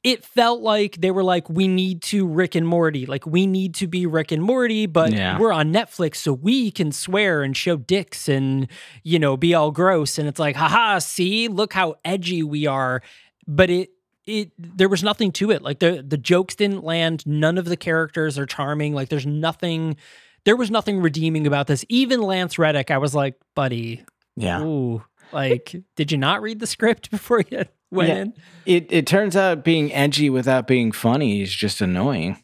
it 0.03 0.25
felt 0.25 0.61
like 0.61 0.97
they 0.99 1.11
were 1.11 1.23
like, 1.23 1.47
we 1.49 1.67
need 1.67 2.01
to 2.03 2.27
Rick 2.27 2.55
and 2.55 2.67
Morty. 2.67 3.05
Like, 3.05 3.25
we 3.25 3.45
need 3.47 3.75
to 3.75 3.87
be 3.87 4.05
Rick 4.05 4.31
and 4.31 4.41
Morty, 4.41 4.87
but 4.87 5.13
Yeah. 5.13 5.37
we're 5.39 5.53
on 5.53 5.71
Netflix, 5.71 6.15
so 6.17 6.33
we 6.33 6.71
can 6.71 6.91
swear 6.91 7.43
and 7.43 7.55
show 7.55 7.77
dicks 7.77 8.27
and, 8.27 8.67
you 9.03 9.19
know, 9.19 9.37
be 9.37 9.53
all 9.53 9.71
gross. 9.71 10.17
And 10.17 10.27
it's 10.27 10.39
like, 10.39 10.55
haha, 10.55 10.99
see, 10.99 11.47
look 11.47 11.73
how 11.73 11.95
edgy 12.03 12.41
we 12.43 12.65
are. 12.65 13.01
But 13.47 13.69
it, 13.69 13.89
it, 14.25 14.51
there 14.57 14.89
was 14.89 15.03
nothing 15.03 15.31
to 15.33 15.51
it. 15.51 15.61
Like, 15.61 15.79
the, 15.79 16.03
the 16.07 16.17
jokes 16.17 16.55
didn't 16.55 16.83
land. 16.83 17.25
None 17.25 17.57
of 17.57 17.65
the 17.65 17.77
characters 17.77 18.37
are 18.37 18.45
charming. 18.45 18.93
Like, 18.93 19.09
there's 19.09 19.25
nothing, 19.25 19.97
there 20.45 20.55
was 20.55 20.69
nothing 20.71 21.01
redeeming 21.01 21.47
about 21.47 21.67
this. 21.67 21.83
Even 21.89 22.21
Lance 22.21 22.57
Reddick, 22.59 22.91
I 22.91 22.97
was 22.99 23.13
like, 23.15 23.35
buddy, 23.55 24.03
Yeah. 24.35 24.61
ooh, 24.61 25.03
like, 25.31 25.75
did 25.95 26.11
you 26.11 26.17
not 26.17 26.41
read 26.41 26.59
the 26.59 26.67
script 26.67 27.09
before 27.11 27.43
you 27.49 27.63
went 27.89 28.09
Yeah. 28.09 28.15
in? 28.17 28.33
It 28.65 28.87
it 28.91 29.07
turns 29.07 29.35
out 29.35 29.63
being 29.63 29.91
edgy 29.93 30.29
without 30.29 30.67
being 30.67 30.91
funny 30.91 31.41
is 31.41 31.53
just 31.53 31.81
annoying. 31.81 32.43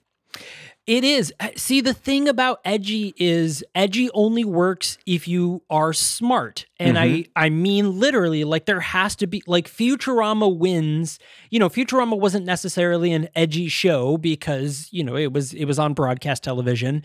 It 0.88 1.04
is. 1.04 1.34
Uh, 1.38 1.50
See, 1.58 1.82
the 1.82 1.94
thing 1.94 2.30
about 2.30 2.62
edgy 2.64 3.14
is 3.18 3.62
edgy 3.76 4.10
only 4.14 4.46
works 4.46 4.98
if 5.06 5.28
you 5.28 5.62
are 5.70 5.92
smart. 5.92 6.66
And 6.80 6.98
I 6.98 7.26
I 7.36 7.50
mean 7.50 8.00
literally 8.00 8.46
like 8.46 8.66
there 8.66 8.80
has 8.80 9.16
to 9.18 9.28
be 9.28 9.44
like 9.46 9.68
Futurama 9.68 10.56
wins. 10.58 11.20
You 11.50 11.60
know, 11.60 11.68
Futurama 11.70 12.18
wasn't 12.18 12.46
necessarily 12.46 13.12
an 13.12 13.28
edgy 13.36 13.68
show 13.68 14.18
because, 14.18 14.88
you 14.92 15.04
know, 15.04 15.18
it 15.18 15.34
was 15.34 15.54
it 15.54 15.66
was 15.66 15.78
on 15.78 15.94
broadcast 15.94 16.44
television, 16.44 17.04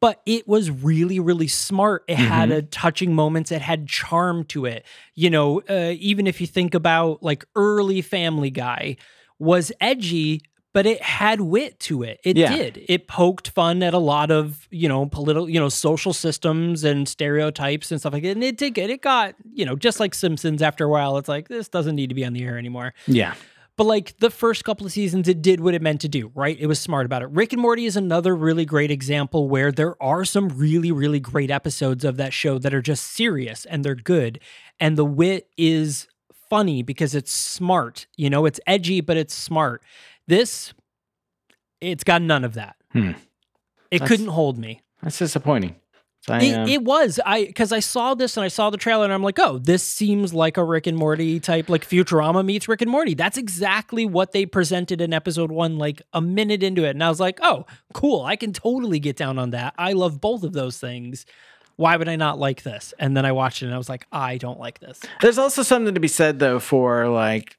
but 0.00 0.22
it 0.24 0.46
was 0.46 0.70
really 0.70 1.18
really 1.18 1.48
smart. 1.48 2.04
It 2.06 2.18
had 2.18 2.52
a 2.52 2.62
touching 2.62 3.12
moments, 3.12 3.50
it 3.50 3.60
had 3.60 3.88
charm 3.88 4.44
to 4.44 4.66
it. 4.66 4.86
You 5.16 5.30
know, 5.30 5.62
uh, 5.68 5.94
even 5.98 6.28
if 6.28 6.40
you 6.40 6.46
think 6.46 6.74
about 6.74 7.24
like 7.24 7.44
early 7.56 8.02
Family 8.02 8.50
Guy 8.50 8.98
was 9.40 9.72
edgy 9.80 10.42
but 10.76 10.84
it 10.84 11.00
had 11.00 11.40
wit 11.40 11.80
to 11.80 12.02
it. 12.02 12.20
It 12.22 12.36
Yeah. 12.36 12.54
did. 12.54 12.84
It 12.86 13.08
poked 13.08 13.48
fun 13.48 13.82
at 13.82 13.94
a 13.94 13.98
lot 13.98 14.30
of, 14.30 14.68
you 14.70 14.90
know, 14.90 15.06
political, 15.06 15.48
you 15.48 15.58
know, 15.58 15.70
social 15.70 16.12
systems 16.12 16.84
and 16.84 17.08
stereotypes 17.08 17.90
and 17.90 17.98
stuff 17.98 18.12
like 18.12 18.22
that. 18.24 18.32
And 18.32 18.44
it 18.44 18.58
did 18.58 18.74
get, 18.74 18.90
it 18.90 19.00
got, 19.00 19.36
you 19.54 19.64
know, 19.64 19.74
just 19.74 20.00
like 20.00 20.12
Simpsons 20.14 20.60
after 20.60 20.84
a 20.84 20.88
while, 20.90 21.16
it's 21.16 21.30
like, 21.30 21.48
this 21.48 21.70
doesn't 21.70 21.94
need 21.96 22.08
to 22.10 22.14
be 22.14 22.26
on 22.26 22.34
the 22.34 22.44
air 22.44 22.58
anymore. 22.58 22.92
Yeah. 23.06 23.32
But 23.78 23.84
like 23.84 24.18
the 24.18 24.28
first 24.28 24.66
couple 24.66 24.84
of 24.84 24.92
seasons, 24.92 25.28
it 25.28 25.40
did 25.40 25.60
what 25.60 25.72
it 25.72 25.80
meant 25.80 26.02
to 26.02 26.08
do, 26.10 26.30
right? 26.34 26.58
It 26.60 26.66
was 26.66 26.78
smart 26.78 27.06
about 27.06 27.22
it. 27.22 27.30
Rick 27.30 27.54
and 27.54 27.62
Morty 27.62 27.86
is 27.86 27.96
another 27.96 28.36
really 28.36 28.66
great 28.66 28.90
example 28.90 29.48
where 29.48 29.72
there 29.72 29.94
are 30.02 30.26
some 30.26 30.50
really, 30.50 30.92
really 30.92 31.20
great 31.20 31.50
episodes 31.50 32.04
of 32.04 32.18
that 32.18 32.34
show 32.34 32.58
that 32.58 32.74
are 32.74 32.82
just 32.82 33.02
serious 33.04 33.64
and 33.64 33.82
they're 33.82 33.94
good. 33.94 34.40
And 34.78 34.98
the 34.98 35.06
wit 35.06 35.48
is 35.56 36.06
funny 36.50 36.82
because 36.82 37.14
it's 37.14 37.32
smart. 37.32 38.06
You 38.16 38.28
know, 38.28 38.44
it's 38.44 38.60
edgy, 38.66 39.00
but 39.00 39.16
it's 39.16 39.32
smart. 39.34 39.82
This, 40.28 40.74
it's 41.80 42.04
got 42.04 42.22
none 42.22 42.44
of 42.44 42.54
that. 42.54 42.76
Hmm. 42.92 43.10
It 43.90 44.00
That's- 44.00 44.08
couldn't 44.08 44.28
hold 44.28 44.58
me. 44.58 44.82
That's 45.02 45.18
disappointing. 45.18 45.76
I, 46.28 46.42
It, 46.44 46.52
um, 46.54 46.68
it 46.68 46.82
was 46.82 47.20
I 47.24 47.44
because 47.44 47.70
I 47.70 47.78
saw 47.78 48.14
this 48.14 48.36
and 48.36 48.42
I 48.42 48.48
saw 48.48 48.70
the 48.70 48.76
trailer 48.76 49.04
and 49.04 49.12
I'm 49.12 49.22
like, 49.22 49.38
oh, 49.38 49.58
this 49.58 49.84
seems 49.84 50.34
like 50.34 50.56
a 50.56 50.64
Rick 50.64 50.88
and 50.88 50.96
Morty 50.96 51.38
type, 51.38 51.68
like 51.68 51.88
Futurama 51.88 52.44
meets 52.44 52.66
Rick 52.66 52.82
and 52.82 52.90
Morty. 52.90 53.14
That's 53.14 53.38
exactly 53.38 54.04
what 54.04 54.32
they 54.32 54.44
presented 54.44 55.00
in 55.00 55.12
episode 55.12 55.52
one, 55.52 55.78
like 55.78 56.02
a 56.12 56.20
minute 56.20 56.64
into 56.64 56.84
it, 56.84 56.90
and 56.90 57.04
I 57.04 57.08
was 57.10 57.20
like, 57.20 57.38
oh, 57.42 57.64
cool, 57.94 58.22
I 58.24 58.34
can 58.34 58.52
totally 58.52 58.98
get 58.98 59.16
down 59.16 59.38
on 59.38 59.50
that. 59.50 59.74
I 59.78 59.92
love 59.92 60.20
both 60.20 60.42
of 60.42 60.52
those 60.52 60.78
things. 60.78 61.26
Why 61.76 61.96
would 61.96 62.08
I 62.08 62.16
not 62.16 62.40
like 62.40 62.64
this? 62.64 62.92
And 62.98 63.16
then 63.16 63.24
I 63.24 63.30
watched 63.30 63.62
it 63.62 63.66
and 63.66 63.74
I 63.74 63.78
was 63.78 63.88
like, 63.88 64.06
I 64.10 64.38
don't 64.38 64.58
like 64.58 64.80
this. 64.80 65.00
There's 65.20 65.38
also 65.38 65.62
something 65.62 65.94
to 65.94 66.00
be 66.00 66.08
said 66.08 66.40
though 66.40 66.58
for 66.58 67.08
like 67.08 67.56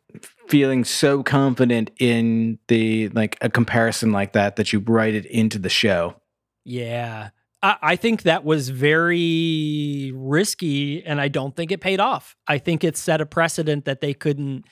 feeling 0.47 0.83
so 0.83 1.23
confident 1.23 1.91
in 1.99 2.59
the 2.67 3.09
like 3.09 3.37
a 3.41 3.49
comparison 3.49 4.11
like 4.11 4.33
that 4.33 4.55
that 4.55 4.71
you 4.73 4.79
write 4.79 5.15
it 5.15 5.25
into 5.25 5.59
the 5.59 5.69
show. 5.69 6.15
Yeah. 6.63 7.29
I, 7.61 7.77
I 7.81 7.95
think 7.95 8.23
that 8.23 8.43
was 8.43 8.69
very 8.69 10.11
risky 10.15 11.05
and 11.05 11.19
I 11.19 11.27
don't 11.27 11.55
think 11.55 11.71
it 11.71 11.81
paid 11.81 11.99
off. 11.99 12.35
I 12.47 12.57
think 12.57 12.83
it 12.83 12.97
set 12.97 13.21
a 13.21 13.25
precedent 13.25 13.85
that 13.85 14.01
they 14.01 14.13
couldn't, 14.13 14.65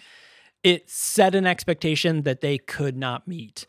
it 0.64 0.90
set 0.90 1.36
an 1.36 1.46
expectation 1.46 2.24
that 2.24 2.42
they 2.42 2.58
could 2.58 2.98
not 2.98 3.28
meet 3.28 3.66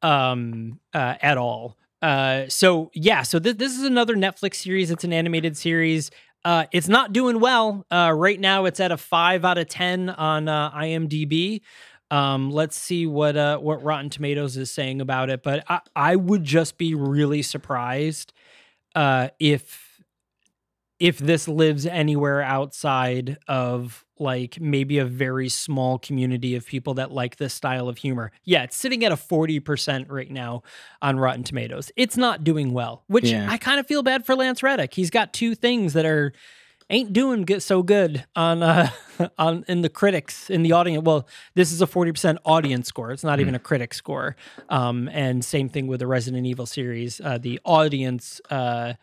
um, 0.00 0.80
uh, 0.94 1.14
at 1.20 1.38
all. 1.38 1.76
Uh, 2.00 2.48
so, 2.48 2.90
yeah, 2.94 3.22
so 3.22 3.38
th- 3.38 3.58
this 3.58 3.76
is 3.76 3.84
another 3.84 4.16
Netflix 4.16 4.56
series. 4.56 4.90
It's 4.90 5.04
an 5.04 5.12
animated 5.12 5.56
series. 5.56 6.10
Uh, 6.44 6.66
it's 6.72 6.88
not 6.88 7.12
doing 7.12 7.40
well. 7.40 7.86
Uh, 7.90 8.12
right 8.14 8.38
now, 8.38 8.64
it's 8.64 8.80
at 8.80 8.90
a 8.90 8.96
five 8.96 9.44
out 9.44 9.58
of 9.58 9.68
10 9.68 10.10
on 10.10 10.48
uh, 10.48 10.70
IMDb. 10.72 11.60
Um, 12.10 12.50
let's 12.50 12.76
see 12.76 13.06
what 13.06 13.36
uh, 13.36 13.56
what 13.58 13.82
Rotten 13.82 14.10
Tomatoes 14.10 14.56
is 14.58 14.70
saying 14.70 15.00
about 15.00 15.30
it. 15.30 15.42
But 15.42 15.64
I, 15.68 15.80
I 15.96 16.16
would 16.16 16.44
just 16.44 16.76
be 16.76 16.94
really 16.94 17.40
surprised 17.40 18.34
uh, 18.94 19.28
if 19.38 20.02
if 21.00 21.18
this 21.18 21.48
lives 21.48 21.86
anywhere 21.86 22.42
outside 22.42 23.38
of 23.48 24.04
like 24.22 24.60
maybe 24.60 24.98
a 24.98 25.04
very 25.04 25.48
small 25.48 25.98
community 25.98 26.54
of 26.54 26.64
people 26.64 26.94
that 26.94 27.10
like 27.12 27.36
this 27.36 27.52
style 27.52 27.88
of 27.88 27.98
humor. 27.98 28.32
Yeah, 28.44 28.62
it's 28.62 28.76
sitting 28.76 29.04
at 29.04 29.12
a 29.12 29.16
40% 29.16 30.06
right 30.10 30.30
now 30.30 30.62
on 31.02 31.18
Rotten 31.18 31.42
Tomatoes. 31.44 31.90
It's 31.96 32.16
not 32.16 32.44
doing 32.44 32.72
well, 32.72 33.04
which 33.08 33.30
Yeah. 33.30 33.46
I 33.50 33.58
kind 33.58 33.78
of 33.80 33.86
feel 33.86 34.02
bad 34.02 34.24
for 34.24 34.34
Lance 34.34 34.62
Reddick. 34.62 34.94
He's 34.94 35.10
got 35.10 35.32
two 35.32 35.54
things 35.54 35.92
that 35.92 36.06
are 36.06 36.32
ain't 36.90 37.12
doing 37.12 37.42
good, 37.42 37.62
so 37.62 37.82
good 37.82 38.24
on 38.36 38.62
uh 38.62 38.90
on 39.38 39.64
in 39.68 39.80
the 39.82 39.88
critics 39.88 40.50
in 40.50 40.62
the 40.62 40.72
audience. 40.72 41.04
Well, 41.04 41.26
this 41.54 41.72
is 41.72 41.80
a 41.82 41.86
40% 41.86 42.38
audience 42.44 42.88
score. 42.88 43.12
It's 43.12 43.24
not 43.24 43.40
even 43.40 43.54
a 43.54 43.58
critic 43.58 43.92
score. 43.94 44.36
Um 44.68 45.08
and 45.12 45.44
same 45.44 45.68
thing 45.68 45.86
with 45.86 46.00
the 46.00 46.06
Resident 46.06 46.46
Evil 46.46 46.66
series. 46.66 47.20
Uh 47.20 47.38
the 47.38 47.60
audience 47.64 48.40
uh 48.50 48.94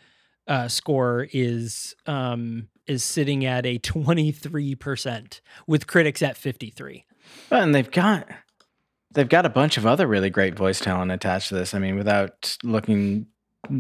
uh, 0.48 0.68
score 0.68 1.28
is 1.32 1.96
um, 2.08 2.70
is 2.90 3.04
sitting 3.04 3.46
at 3.46 3.66
a 3.66 3.80
23% 3.80 5.42
with 5.68 5.88
critics 5.88 6.22
at 6.22 6.36
53. 6.38 7.06
Well, 7.52 7.64
and 7.64 7.76
they've 7.76 7.90
got 7.90 8.28
they've 9.12 9.30
got 9.30 9.46
a 9.46 9.50
bunch 9.50 9.78
of 9.78 9.86
other 9.86 10.08
really 10.08 10.30
great 10.30 10.56
voice 10.56 10.80
talent 10.80 11.12
attached 11.12 11.50
to 11.50 11.56
this. 11.56 11.74
I 11.74 11.80
mean, 11.80 11.96
without 11.96 12.58
looking 12.64 13.28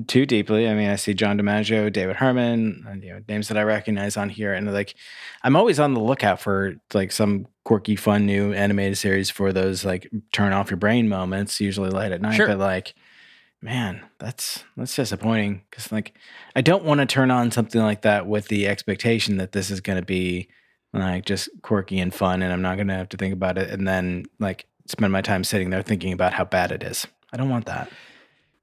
too 0.07 0.25
deeply, 0.25 0.67
I 0.67 0.73
mean, 0.73 0.89
I 0.89 0.95
see 0.95 1.13
John 1.13 1.39
DiMaggio, 1.39 1.91
David 1.91 2.17
Herman, 2.17 2.85
and, 2.87 3.03
you 3.03 3.13
know, 3.13 3.21
names 3.27 3.47
that 3.47 3.57
I 3.57 3.63
recognize 3.63 4.17
on 4.17 4.29
here, 4.29 4.53
and 4.53 4.71
like, 4.71 4.95
I'm 5.43 5.55
always 5.55 5.79
on 5.79 5.93
the 5.93 6.01
lookout 6.01 6.41
for 6.41 6.75
like 6.93 7.11
some 7.11 7.47
quirky, 7.63 7.95
fun 7.95 8.25
new 8.25 8.53
animated 8.53 8.97
series 8.97 9.29
for 9.29 9.53
those 9.53 9.85
like 9.85 10.09
turn 10.31 10.53
off 10.53 10.69
your 10.69 10.77
brain 10.77 11.07
moments, 11.07 11.61
usually 11.61 11.89
late 11.89 12.11
at 12.11 12.21
night. 12.21 12.35
Sure. 12.35 12.47
But 12.47 12.59
like, 12.59 12.93
man, 13.61 14.05
that's 14.19 14.63
that's 14.77 14.95
disappointing 14.95 15.63
because 15.69 15.91
like, 15.91 16.13
I 16.55 16.61
don't 16.61 16.83
want 16.83 16.99
to 16.99 17.05
turn 17.05 17.31
on 17.31 17.51
something 17.51 17.81
like 17.81 18.03
that 18.03 18.27
with 18.27 18.47
the 18.47 18.67
expectation 18.67 19.37
that 19.37 19.51
this 19.51 19.69
is 19.71 19.81
going 19.81 19.99
to 19.99 20.05
be 20.05 20.49
like 20.93 21.25
just 21.25 21.49
quirky 21.61 21.99
and 21.99 22.13
fun 22.13 22.41
and 22.41 22.51
I'm 22.51 22.61
not 22.61 22.75
going 22.75 22.87
to 22.87 22.95
have 22.95 23.09
to 23.09 23.17
think 23.17 23.33
about 23.33 23.57
it 23.57 23.69
and 23.69 23.87
then 23.87 24.25
like 24.39 24.65
spend 24.87 25.11
my 25.11 25.21
time 25.21 25.43
sitting 25.43 25.69
there 25.69 25.83
thinking 25.83 26.13
about 26.13 26.33
how 26.33 26.45
bad 26.45 26.71
it 26.71 26.83
is. 26.83 27.05
I 27.31 27.37
don't 27.37 27.49
want 27.49 27.67
that. 27.67 27.89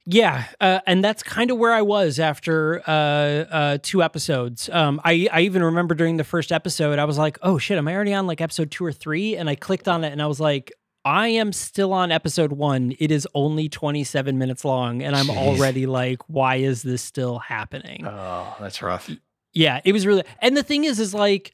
Yeah, 0.08 0.44
uh, 0.60 0.78
and 0.86 1.02
that's 1.02 1.24
kind 1.24 1.50
of 1.50 1.58
where 1.58 1.72
I 1.72 1.82
was 1.82 2.20
after 2.20 2.80
uh, 2.86 2.90
uh, 2.90 3.78
two 3.82 4.04
episodes. 4.04 4.70
Um, 4.72 5.00
I 5.04 5.28
I 5.32 5.40
even 5.40 5.64
remember 5.64 5.96
during 5.96 6.16
the 6.16 6.22
first 6.22 6.52
episode, 6.52 7.00
I 7.00 7.04
was 7.04 7.18
like, 7.18 7.38
"Oh 7.42 7.58
shit, 7.58 7.76
am 7.76 7.88
I 7.88 7.94
already 7.96 8.14
on 8.14 8.28
like 8.28 8.40
episode 8.40 8.70
two 8.70 8.84
or 8.84 8.92
three? 8.92 9.36
And 9.36 9.50
I 9.50 9.56
clicked 9.56 9.88
on 9.88 10.04
it, 10.04 10.12
and 10.12 10.22
I 10.22 10.28
was 10.28 10.38
like, 10.38 10.72
"I 11.06 11.28
am 11.28 11.52
still 11.52 11.92
on 11.92 12.10
episode 12.10 12.52
one. 12.52 12.94
It 12.98 13.12
is 13.12 13.28
only 13.32 13.68
twenty 13.68 14.02
seven 14.02 14.38
minutes 14.38 14.64
long, 14.64 15.02
and 15.02 15.14
I'm 15.14 15.26
Jeez. 15.26 15.36
already 15.36 15.86
like, 15.86 16.20
why 16.28 16.56
is 16.56 16.82
this 16.82 17.00
still 17.00 17.38
happening?" 17.38 18.04
Oh, 18.04 18.56
that's 18.60 18.82
rough. 18.82 19.08
Yeah, 19.54 19.80
it 19.84 19.92
was 19.92 20.04
really. 20.04 20.24
And 20.42 20.56
the 20.56 20.64
thing 20.64 20.82
is, 20.84 20.98
is 20.98 21.14
like 21.14 21.52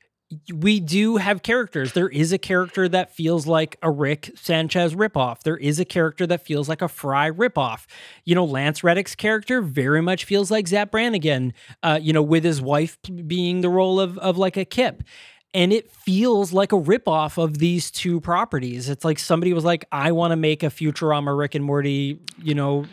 we 0.55 0.81
do 0.81 1.17
have 1.17 1.43
characters. 1.43 1.93
There 1.93 2.09
is 2.09 2.33
a 2.33 2.39
character 2.39 2.89
that 2.89 3.15
feels 3.15 3.47
like 3.47 3.77
a 3.83 3.91
Rick 3.91 4.33
Sanchez 4.37 4.95
ripoff. 4.95 5.43
There 5.43 5.57
is 5.57 5.79
a 5.79 5.85
character 5.85 6.27
that 6.27 6.45
feels 6.45 6.69
like 6.69 6.83
a 6.83 6.89
Fry 6.89 7.31
ripoff. 7.31 7.87
You 8.25 8.35
know, 8.35 8.45
Lance 8.45 8.83
Reddick's 8.83 9.15
character 9.15 9.61
very 9.61 10.01
much 10.01 10.25
feels 10.25 10.51
like 10.51 10.69
Zap 10.69 10.91
Brannigan. 10.91 11.53
Uh, 11.83 11.99
you 12.01 12.13
know, 12.13 12.23
with 12.23 12.45
his 12.45 12.61
wife 12.61 12.99
being 13.27 13.61
the 13.61 13.69
role 13.69 14.01
of 14.01 14.19
of 14.19 14.39
like 14.39 14.57
a 14.57 14.65
Kif. 14.65 15.01
And 15.55 15.73
it 15.73 15.91
feels 15.91 16.53
like 16.53 16.73
a 16.73 16.77
ripoff 16.77 17.43
of 17.43 17.59
these 17.59 17.91
two 17.91 18.21
properties. 18.21 18.89
It's 18.89 19.05
like 19.05 19.19
somebody 19.19 19.53
was 19.53 19.65
like, 19.65 19.85
I 19.93 20.13
want 20.13 20.33
to 20.33 20.37
make 20.37 20.63
a 20.63 20.69
Futurama 20.69 21.37
Rick 21.37 21.55
and 21.55 21.65
Morty, 21.65 22.19
you 22.43 22.55
know, 22.55 22.87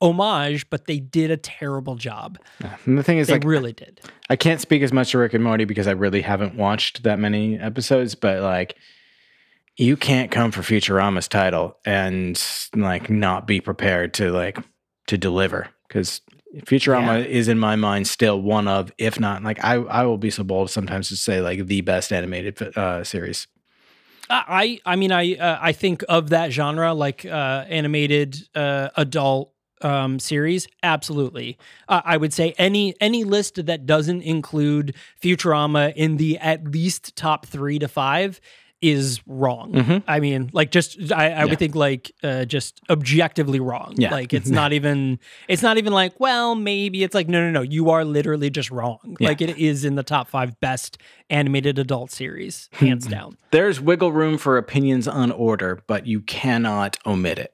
homage, 0.00 0.68
but 0.68 0.86
they 0.86 0.98
did 0.98 1.30
a 1.30 1.36
terrible 1.36 1.94
job. 1.94 2.38
And 2.84 2.98
the 2.98 3.02
thing 3.02 3.18
is, 3.18 3.28
They 3.28 3.34
like, 3.34 3.44
really 3.44 3.72
did. 3.72 4.00
I 4.28 4.36
can't 4.36 4.60
speak 4.60 4.82
as 4.82 4.92
much 4.92 5.12
to 5.12 5.18
Rick 5.18 5.34
and 5.34 5.42
Morty 5.42 5.64
because 5.64 5.86
I 5.86 5.92
really 5.92 6.20
haven't 6.20 6.56
watched 6.56 7.04
that 7.04 7.18
many 7.18 7.58
episodes, 7.58 8.14
but 8.14 8.42
like 8.42 8.76
you 9.76 9.96
can't 9.96 10.30
come 10.30 10.50
for 10.50 10.60
Futurama's 10.60 11.26
title 11.26 11.78
and 11.84 12.40
like 12.76 13.10
not 13.10 13.46
be 13.46 13.60
prepared 13.60 14.14
to 14.14 14.30
like 14.30 14.58
to 15.06 15.18
deliver 15.18 15.68
because 15.88 16.20
Futurama 16.62 17.26
is 17.26 17.48
in 17.48 17.58
my 17.58 17.76
mind 17.76 18.06
still 18.06 18.40
one 18.40 18.68
of, 18.68 18.92
if 18.98 19.18
not 19.18 19.42
like 19.42 19.62
I 19.64 19.74
I 19.74 20.04
will 20.04 20.18
be 20.18 20.30
so 20.30 20.44
bold 20.44 20.70
sometimes 20.70 21.08
to 21.08 21.16
say 21.16 21.40
like 21.40 21.66
the 21.66 21.80
best 21.80 22.12
animated 22.12 22.76
uh, 22.76 23.02
series. 23.04 23.46
I 24.30 24.80
I 24.86 24.96
mean 24.96 25.12
I 25.12 25.34
uh, 25.34 25.58
I 25.60 25.72
think 25.72 26.04
of 26.08 26.30
that 26.30 26.52
genre 26.52 26.94
like 26.94 27.24
uh, 27.24 27.64
animated 27.68 28.36
uh, 28.54 28.88
adult 28.96 29.52
um, 29.82 30.18
series. 30.18 30.68
Absolutely, 30.82 31.58
uh, 31.88 32.02
I 32.04 32.16
would 32.16 32.32
say 32.32 32.54
any 32.56 32.94
any 33.00 33.24
list 33.24 33.66
that 33.66 33.86
doesn't 33.86 34.22
include 34.22 34.94
Futurama 35.22 35.92
in 35.94 36.16
the 36.16 36.38
at 36.38 36.68
least 36.68 37.16
top 37.16 37.46
three 37.46 37.78
to 37.78 37.88
five 37.88 38.40
is 38.92 39.20
wrong. 39.26 39.72
Mhm. 39.72 40.02
I 40.06 40.20
mean, 40.20 40.50
like 40.52 40.70
just 40.70 41.12
I, 41.12 41.26
I 41.26 41.28
Yeah. 41.28 41.44
would 41.46 41.58
think 41.58 41.74
like 41.74 42.12
uh, 42.22 42.44
just 42.44 42.80
objectively 42.90 43.60
wrong. 43.60 43.94
Yeah. 43.96 44.10
Like 44.10 44.32
it's 44.34 44.50
not 44.50 44.72
even 44.78 45.18
it's 45.48 45.62
not 45.62 45.78
even 45.78 45.92
like 45.92 46.18
well 46.20 46.54
maybe 46.54 47.02
it's 47.02 47.14
like 47.14 47.28
no 47.28 47.40
no 47.40 47.50
no 47.50 47.62
you 47.62 47.90
are 47.90 48.04
literally 48.04 48.50
just 48.50 48.70
wrong. 48.70 49.16
Yeah. 49.18 49.28
Like 49.28 49.40
it 49.40 49.56
is 49.58 49.84
in 49.84 49.94
the 49.94 50.02
top 50.02 50.28
five 50.28 50.58
best 50.60 50.98
animated 51.30 51.78
adult 51.78 52.10
series 52.10 52.68
hands 52.72 53.06
down. 53.06 53.36
There's 53.50 53.80
wiggle 53.80 54.12
room 54.12 54.38
for 54.38 54.58
opinions 54.58 55.08
on 55.08 55.30
order, 55.32 55.82
but 55.86 56.06
you 56.06 56.20
cannot 56.20 56.96
omit 57.06 57.38
it. 57.38 57.50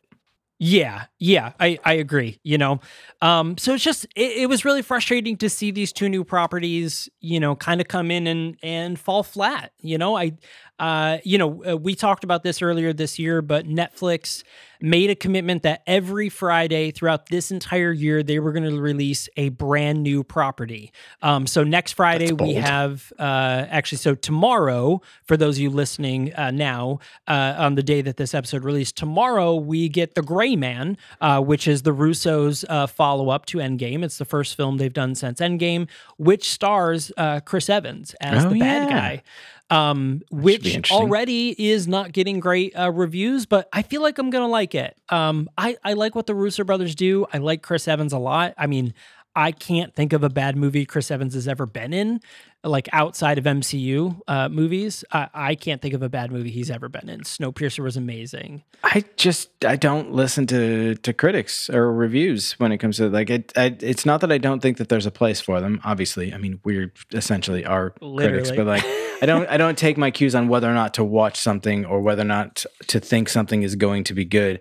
Yeah, 0.62 1.04
yeah, 1.18 1.52
I, 1.58 1.78
I 1.86 1.94
agree. 1.94 2.38
You 2.42 2.58
know, 2.58 2.80
um, 3.22 3.56
so 3.56 3.72
it's 3.72 3.82
just 3.82 4.04
it, 4.14 4.42
it 4.42 4.46
was 4.50 4.62
really 4.62 4.82
frustrating 4.82 5.38
to 5.38 5.48
see 5.48 5.70
these 5.70 5.90
two 5.90 6.06
new 6.10 6.22
properties, 6.22 7.08
you 7.20 7.40
know, 7.40 7.56
kind 7.56 7.80
of 7.80 7.88
come 7.88 8.10
in 8.10 8.26
and 8.26 8.58
and 8.62 8.98
fall 9.00 9.22
flat. 9.22 9.72
You 9.80 9.96
know, 9.96 10.18
I, 10.18 10.32
uh, 10.80 11.18
you 11.24 11.38
know, 11.38 11.62
uh, 11.64 11.76
we 11.76 11.94
talked 11.94 12.24
about 12.24 12.42
this 12.42 12.62
earlier 12.62 12.92
this 12.92 13.18
year, 13.18 13.42
but 13.42 13.66
Netflix 13.66 14.42
made 14.82 15.10
a 15.10 15.14
commitment 15.14 15.62
that 15.62 15.82
every 15.86 16.30
Friday 16.30 16.90
throughout 16.90 17.26
this 17.26 17.50
entire 17.50 17.92
year 17.92 18.22
they 18.22 18.38
were 18.38 18.50
going 18.50 18.64
to 18.64 18.80
release 18.80 19.28
a 19.36 19.50
brand 19.50 20.02
new 20.02 20.24
property. 20.24 20.90
Um, 21.20 21.46
so 21.46 21.62
next 21.64 21.92
Friday 21.92 22.32
we 22.32 22.54
have 22.54 23.12
uh, 23.18 23.66
actually 23.68 23.98
so 23.98 24.14
tomorrow 24.14 25.02
for 25.24 25.36
those 25.36 25.56
of 25.58 25.60
you 25.62 25.68
listening 25.68 26.32
uh, 26.34 26.50
now 26.50 26.98
uh, 27.28 27.56
on 27.58 27.74
the 27.74 27.82
day 27.82 28.00
that 28.00 28.16
this 28.16 28.32
episode 28.32 28.64
released 28.64 28.96
tomorrow 28.96 29.54
we 29.54 29.90
get 29.90 30.14
the 30.14 30.22
Gray 30.22 30.56
Man, 30.56 30.96
uh, 31.20 31.42
which 31.42 31.68
is 31.68 31.82
the 31.82 31.92
Russos' 31.92 32.64
uh, 32.70 32.86
follow 32.86 33.28
up 33.28 33.44
to 33.46 33.58
Endgame. 33.58 34.02
It's 34.02 34.16
the 34.16 34.24
first 34.24 34.56
film 34.56 34.78
they've 34.78 34.90
done 34.90 35.14
since 35.14 35.40
Endgame, 35.40 35.88
which 36.16 36.48
stars 36.48 37.12
uh, 37.18 37.40
Chris 37.40 37.68
Evans 37.68 38.14
as 38.22 38.46
Oh, 38.46 38.48
the 38.48 38.60
bad 38.60 38.88
yeah. 38.88 38.98
guy. 38.98 39.22
Um, 39.70 40.22
which 40.30 40.90
already 40.90 41.54
is 41.70 41.86
not 41.86 42.10
getting 42.12 42.40
great 42.40 42.76
uh, 42.76 42.90
reviews, 42.90 43.46
but 43.46 43.68
I 43.72 43.82
feel 43.82 44.02
like 44.02 44.18
I'm 44.18 44.30
gonna 44.30 44.48
like 44.48 44.74
it. 44.74 44.96
Um, 45.10 45.48
I 45.56 45.76
I 45.84 45.92
like 45.92 46.14
what 46.14 46.26
the 46.26 46.34
Russo 46.34 46.64
brothers 46.64 46.94
do. 46.94 47.26
I 47.32 47.38
like 47.38 47.62
Chris 47.62 47.86
Evans 47.86 48.12
a 48.12 48.18
lot. 48.18 48.54
I 48.58 48.66
mean, 48.66 48.94
I 49.34 49.52
can't 49.52 49.94
think 49.94 50.12
of 50.12 50.24
a 50.24 50.28
bad 50.28 50.56
movie 50.56 50.84
Chris 50.84 51.10
Evans 51.10 51.34
has 51.34 51.46
ever 51.46 51.64
been 51.64 51.92
in, 51.92 52.20
like 52.64 52.88
outside 52.92 53.38
of 53.38 53.44
MCU 53.44 54.20
uh, 54.26 54.48
movies. 54.48 55.04
I, 55.12 55.28
I 55.32 55.54
can't 55.54 55.80
think 55.80 55.94
of 55.94 56.02
a 56.02 56.08
bad 56.08 56.32
movie 56.32 56.50
he's 56.50 56.70
ever 56.70 56.88
been 56.88 57.08
in. 57.08 57.20
Snowpiercer 57.20 57.82
was 57.82 57.96
amazing. 57.96 58.64
I 58.82 59.04
just 59.16 59.64
I 59.64 59.76
don't 59.76 60.12
listen 60.12 60.46
to 60.48 60.96
to 60.96 61.12
critics 61.12 61.70
or 61.70 61.92
reviews 61.92 62.52
when 62.58 62.72
it 62.72 62.78
comes 62.78 62.96
to 62.96 63.08
like 63.08 63.30
it. 63.30 63.52
I, 63.56 63.76
it's 63.80 64.04
not 64.04 64.20
that 64.22 64.32
I 64.32 64.38
don't 64.38 64.60
think 64.60 64.78
that 64.78 64.88
there's 64.88 65.06
a 65.06 65.12
place 65.12 65.40
for 65.40 65.60
them. 65.60 65.80
Obviously, 65.84 66.34
I 66.34 66.38
mean 66.38 66.60
we're 66.64 66.92
essentially 67.12 67.64
our 67.64 67.90
critics, 67.90 68.50
but 68.50 68.66
like 68.66 68.84
I 69.22 69.26
don't 69.26 69.48
I 69.48 69.56
don't 69.56 69.78
take 69.78 69.96
my 69.96 70.10
cues 70.10 70.34
on 70.34 70.48
whether 70.48 70.68
or 70.68 70.74
not 70.74 70.94
to 70.94 71.04
watch 71.04 71.38
something 71.38 71.84
or 71.84 72.00
whether 72.00 72.22
or 72.22 72.26
not 72.26 72.64
to 72.88 72.98
think 72.98 73.28
something 73.28 73.62
is 73.62 73.76
going 73.76 74.04
to 74.04 74.14
be 74.14 74.24
good 74.24 74.60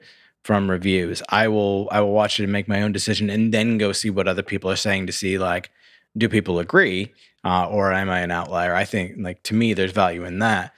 from 0.50 0.68
reviews. 0.68 1.22
I 1.29 1.48
will 1.48 1.88
I 1.91 2.01
will 2.01 2.12
watch 2.12 2.39
it 2.39 2.44
and 2.44 2.51
make 2.51 2.68
my 2.68 2.82
own 2.82 2.91
decision 2.91 3.29
and 3.29 3.53
then 3.53 3.77
go 3.77 3.91
see 3.91 4.10
what 4.10 4.27
other 4.27 4.41
people 4.41 4.72
are 4.72 4.75
saying 4.75 5.06
to 5.06 5.13
see 5.13 5.38
like 5.38 5.70
do 6.18 6.27
people 6.27 6.58
agree 6.58 7.13
uh, 7.44 7.68
or 7.70 7.94
am 7.94 8.10
I 8.10 8.21
an 8.21 8.32
outlier? 8.32 8.74
I 8.74 8.84
think 8.84 9.17
like 9.19 9.43
to 9.43 9.54
me 9.54 9.76
there's 9.76 9.91
value 9.91 10.26
in 10.26 10.39
that 10.39 10.74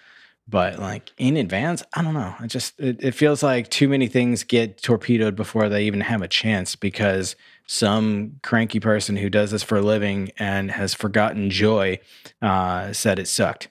but 0.45 0.79
like 0.79 1.11
in 1.19 1.37
advance 1.37 1.83
i 1.93 2.01
don't 2.01 2.15
know 2.15 2.33
it 2.41 2.47
just 2.47 2.77
it, 2.79 2.97
it 3.01 3.13
feels 3.13 3.43
like 3.43 3.69
too 3.69 3.87
many 3.87 4.07
things 4.07 4.43
get 4.43 4.81
torpedoed 4.81 5.35
before 5.35 5.69
they 5.69 5.83
even 5.85 6.01
have 6.01 6.23
a 6.23 6.27
chance 6.27 6.75
because 6.75 7.35
some 7.67 8.39
cranky 8.41 8.79
person 8.79 9.15
who 9.15 9.29
does 9.29 9.51
this 9.51 9.61
for 9.61 9.77
a 9.77 9.81
living 9.81 10.31
and 10.39 10.71
has 10.71 10.95
forgotten 10.95 11.51
joy 11.51 11.97
uh, 12.41 12.91
said 12.91 13.19
it 13.19 13.27
sucked 13.27 13.67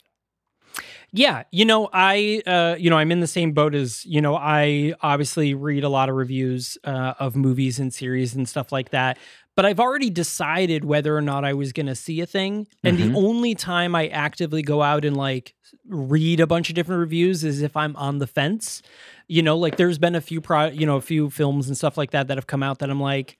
Yeah, 1.13 1.43
you 1.51 1.65
know, 1.65 1.89
I, 1.93 2.41
uh, 2.47 2.77
you 2.79 2.89
know, 2.89 2.97
I'm 2.97 3.11
in 3.11 3.19
the 3.21 3.27
same 3.27 3.53
boat 3.53 3.75
as 3.75 4.05
you 4.07 4.21
know. 4.21 4.37
I 4.37 4.95
obviously 5.03 5.55
read 5.55 5.83
a 5.83 5.89
lot 5.89 6.09
of 6.09 6.15
reviews 6.15 6.79
uh, 6.85 7.15
of 7.19 7.35
movies 7.35 7.81
and 7.81 7.93
series 7.93 8.35
and 8.37 8.49
stuff 8.49 8.71
like 8.71 8.91
that, 8.91 9.19
but 9.57 9.67
I've 9.67 9.81
already 9.81 10.09
decided 10.11 10.85
whether 10.85 11.17
or 11.17 11.21
not 11.21 11.45
I 11.45 11.53
was 11.55 11.73
going 11.73 11.87
to 11.87 11.97
see 11.97 12.21
a 12.21 12.27
thing. 12.27 12.69
And 12.85 12.97
Mhm. 12.97 12.99
the 12.99 13.11
only 13.15 13.57
time 13.57 13.97
I 13.97 14.07
actively 14.09 14.63
go 14.63 14.83
out 14.83 15.05
and 15.05 15.17
like 15.17 15.55
read 15.89 16.39
a 16.39 16.47
bunch 16.47 16.69
of 16.69 16.77
different 16.77 17.01
reviews 17.01 17.43
is 17.43 17.61
if 17.61 17.77
I'm 17.77 17.97
on 17.97 18.19
the 18.19 18.27
fence. 18.29 18.81
You 19.27 19.43
know, 19.43 19.57
like 19.59 19.77
there's 19.77 19.99
been 19.99 20.15
a 20.15 20.21
few 20.21 20.41
pro, 20.41 20.67
you 20.67 20.87
know, 20.87 20.97
a 20.97 21.01
few 21.01 21.29
films 21.31 21.67
and 21.67 21.77
stuff 21.77 21.97
like 21.99 22.13
that 22.13 22.29
that 22.29 22.37
have 22.37 22.47
come 22.47 22.63
out 22.63 22.79
that 22.81 22.91
I'm 22.91 23.01
like. 23.01 23.37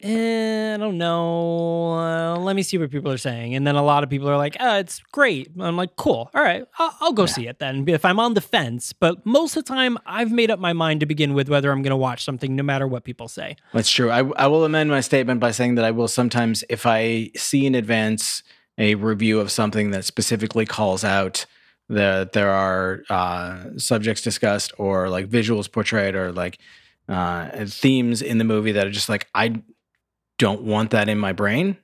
Eh, 0.00 0.74
I 0.74 0.76
don't 0.76 0.96
know. 0.96 1.94
Uh, 1.94 2.36
let 2.38 2.54
me 2.54 2.62
see 2.62 2.78
what 2.78 2.90
people 2.90 3.10
are 3.10 3.18
saying. 3.18 3.56
And 3.56 3.66
then 3.66 3.74
a 3.74 3.82
lot 3.82 4.04
of 4.04 4.10
people 4.10 4.28
are 4.30 4.36
like, 4.36 4.56
oh, 4.60 4.78
it's 4.78 5.00
great. 5.10 5.50
I'm 5.58 5.76
like, 5.76 5.96
cool. 5.96 6.30
All 6.34 6.42
right. 6.42 6.64
I'll, 6.78 6.96
I'll 7.00 7.12
go 7.12 7.26
see 7.26 7.48
it 7.48 7.58
then 7.58 7.88
if 7.88 8.04
I'm 8.04 8.20
on 8.20 8.34
the 8.34 8.40
fence. 8.40 8.92
But 8.92 9.26
most 9.26 9.56
of 9.56 9.64
the 9.64 9.68
time, 9.74 9.98
I've 10.06 10.30
made 10.30 10.52
up 10.52 10.60
my 10.60 10.72
mind 10.72 11.00
to 11.00 11.06
begin 11.06 11.34
with 11.34 11.48
whether 11.48 11.72
I'm 11.72 11.82
going 11.82 11.90
to 11.90 11.96
watch 11.96 12.24
something 12.24 12.54
no 12.54 12.62
matter 12.62 12.86
what 12.86 13.02
people 13.02 13.26
say. 13.26 13.56
That's 13.72 13.90
true. 13.90 14.10
I, 14.10 14.18
I 14.36 14.46
will 14.46 14.64
amend 14.64 14.88
my 14.88 15.00
statement 15.00 15.40
by 15.40 15.50
saying 15.50 15.74
that 15.74 15.84
I 15.84 15.90
will 15.90 16.08
sometimes, 16.08 16.62
if 16.68 16.86
I 16.86 17.32
see 17.36 17.66
in 17.66 17.74
advance 17.74 18.44
a 18.78 18.94
review 18.94 19.40
of 19.40 19.50
something 19.50 19.90
that 19.90 20.04
specifically 20.04 20.64
calls 20.64 21.02
out 21.02 21.44
that 21.88 22.32
there 22.34 22.50
are 22.50 23.02
uh, 23.10 23.64
subjects 23.76 24.22
discussed 24.22 24.72
or 24.78 25.08
like 25.08 25.28
visuals 25.28 25.70
portrayed 25.70 26.14
or 26.14 26.30
like 26.30 26.58
uh, 27.08 27.64
themes 27.66 28.22
in 28.22 28.38
the 28.38 28.44
movie 28.44 28.72
that 28.72 28.86
are 28.86 28.90
just 28.90 29.08
like 29.08 29.26
I 29.34 29.62
don't 30.38 30.62
want 30.62 30.90
that 30.90 31.08
in 31.08 31.18
my 31.18 31.32
brain. 31.32 31.76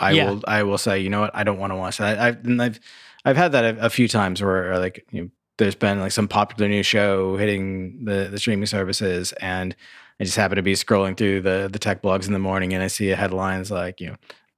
I 0.00 0.12
Yeah. 0.12 0.30
will 0.30 0.42
I 0.46 0.62
will 0.62 0.78
say 0.78 1.00
you 1.00 1.10
know 1.10 1.20
what 1.20 1.30
I 1.34 1.44
don't 1.44 1.58
want 1.58 1.72
to 1.72 1.76
watch 1.76 1.98
that. 1.98 2.18
I've 2.18 2.44
and 2.46 2.60
I've 2.62 2.80
I've 3.24 3.36
had 3.36 3.52
that 3.52 3.64
a, 3.76 3.86
a 3.86 3.90
few 3.90 4.08
times 4.08 4.42
where 4.42 4.78
like 4.78 5.04
you 5.10 5.22
know, 5.22 5.28
there's 5.58 5.74
been 5.74 5.98
like 6.00 6.12
some 6.12 6.28
popular 6.28 6.68
new 6.68 6.82
show 6.82 7.36
hitting 7.36 8.04
the 8.04 8.28
the 8.30 8.38
streaming 8.38 8.66
services 8.66 9.32
and 9.40 9.74
I 10.20 10.24
just 10.24 10.36
happen 10.36 10.56
to 10.56 10.62
be 10.62 10.74
scrolling 10.74 11.16
through 11.16 11.40
the 11.42 11.68
the 11.70 11.78
tech 11.78 12.00
blogs 12.02 12.26
in 12.26 12.32
the 12.32 12.38
morning 12.38 12.72
and 12.74 12.82
I 12.82 12.86
see 12.86 13.10
a 13.10 13.16
headline 13.16 13.64
like, 13.70 14.00
you 14.00 14.08
know, 14.08 14.16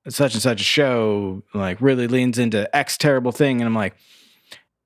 such 0.09 0.35
and 0.35 0.43
such 0.43 0.61
a 0.61 0.65
show 0.65 1.43
like 1.55 1.81
really 1.81 2.07
leans 2.07 2.39
into 2.39 2.75
X 2.77 2.99
terrible 2.99 3.33
thing. 3.33 3.61
And 3.63 3.67
I'm 3.67 3.75
like, 3.75 3.95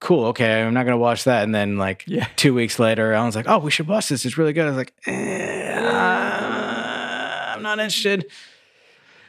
cool, 0.01 0.27
okay, 0.27 0.63
I'm 0.63 0.75
not 0.75 0.85
gonna 0.85 0.97
watch 0.99 1.25
that. 1.25 1.43
And 1.43 1.53
then 1.55 1.79
like 1.79 2.05
Yeah. 2.07 2.27
two 2.37 2.55
weeks 2.55 2.79
later, 2.79 3.13
I 3.15 3.25
was 3.25 3.35
like, 3.37 3.49
oh, 3.49 3.59
we 3.59 3.71
should 3.73 3.89
watch 3.89 4.09
this. 4.09 4.25
It's 4.25 4.39
really 4.39 4.53
good. 4.53 4.67
I 4.67 4.69
was 4.69 4.77
like, 4.77 4.93
eh, 5.07 5.74
not 7.65 7.81
interested. 7.81 8.27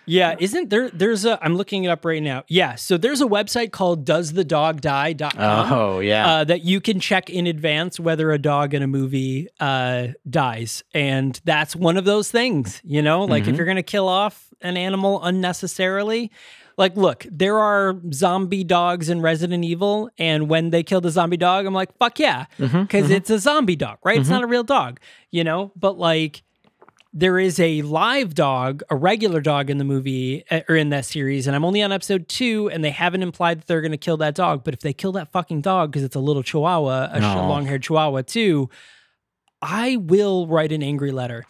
Yeah, 0.08 0.36
isn't 0.38 0.70
there? 0.70 0.92
There's 0.92 1.26
a. 1.26 1.44
I'm 1.44 1.56
looking 1.56 1.86
it 1.86 1.88
up 1.88 2.06
right 2.06 2.22
now. 2.22 2.44
Yeah, 2.48 2.76
so 2.76 2.96
there's 2.96 3.22
a 3.22 3.26
website 3.26 3.72
called 3.72 4.06
DoesTheDogDie.com. 4.06 5.74
Oh 5.74 6.00
yeah. 6.00 6.28
uh, 6.28 6.44
that 6.44 6.64
you 6.64 6.80
can 6.80 7.00
check 7.00 7.30
in 7.32 7.48
advance 7.48 8.00
whether 8.00 8.32
a 8.32 8.38
dog 8.38 8.76
in 8.76 8.84
a 8.84 8.88
movie 8.88 9.48
uh, 9.60 10.10
dies. 10.30 10.84
And 10.94 11.42
that's 11.44 11.76
one 11.76 11.98
of 11.98 12.06
those 12.06 12.30
things, 12.30 12.82
you 12.84 13.02
know, 13.02 13.24
like 13.26 13.48
if 13.48 13.54
Mhm. 13.54 13.58
you're 13.58 13.66
going 13.66 13.78
to 13.78 13.84
kill 13.84 14.08
off 14.08 14.50
an 14.62 14.78
animal 14.78 15.24
unnecessarily, 15.24 16.30
like, 16.78 16.96
look, 16.96 17.26
there 17.32 17.58
are 17.58 17.96
zombie 18.14 18.64
dogs 18.64 19.10
in 19.10 19.22
Resident 19.22 19.64
Evil. 19.66 20.12
And 20.20 20.48
when 20.50 20.70
they 20.70 20.84
kill 20.84 21.02
the 21.02 21.10
zombie 21.10 21.38
dog, 21.38 21.66
I'm 21.66 21.74
like, 21.74 21.98
fuck 21.98 22.20
yeah, 22.20 22.46
because 22.60 23.08
mhm. 23.08 23.10
it's 23.12 23.32
a 23.32 23.40
zombie 23.40 23.76
dog, 23.76 23.98
right? 24.04 24.20
It's 24.20 24.28
Mhm. 24.28 24.34
not 24.34 24.44
a 24.44 24.48
real 24.48 24.64
dog, 24.64 25.00
you 25.32 25.44
know, 25.44 25.72
but 25.76 25.98
like, 25.98 26.44
there 27.18 27.40
is 27.40 27.62
a 27.62 27.82
live 27.84 28.36
dog, 28.36 28.84
a 28.90 28.96
regular 28.96 29.40
dog 29.40 29.70
in 29.70 29.78
the 29.78 29.86
movie 29.86 30.44
uh, 30.52 30.60
or 30.68 30.76
in 30.76 30.90
that 30.90 31.06
series, 31.06 31.48
and 31.48 31.56
I'm 31.56 31.64
only 31.64 31.82
on 31.82 31.92
episode 31.94 32.28
two, 32.28 32.70
and 32.72 32.84
they 32.84 32.90
haven't 32.92 33.24
implied 33.24 33.60
that 33.62 33.68
they're 33.68 33.80
going 33.82 33.92
to 33.94 33.98
kill 33.98 34.18
that 34.18 34.36
dog. 34.36 34.66
But 34.66 34.74
if 34.74 34.82
they 34.82 34.92
kill 34.92 35.14
that 35.14 35.32
fucking 35.32 35.62
dog 35.62 35.92
because 35.92 36.04
it's 36.04 36.18
a 36.18 36.20
little 36.20 36.44
chihuahua, 36.44 37.10
a 37.14 37.20
No. 37.22 37.48
long 37.48 37.66
haired 37.66 37.84
chihuahua 37.84 38.24
too, 38.24 38.70
I 39.62 39.96
will 39.96 40.46
write 40.48 40.74
an 40.74 40.84
angry 40.84 41.12
letter 41.12 41.46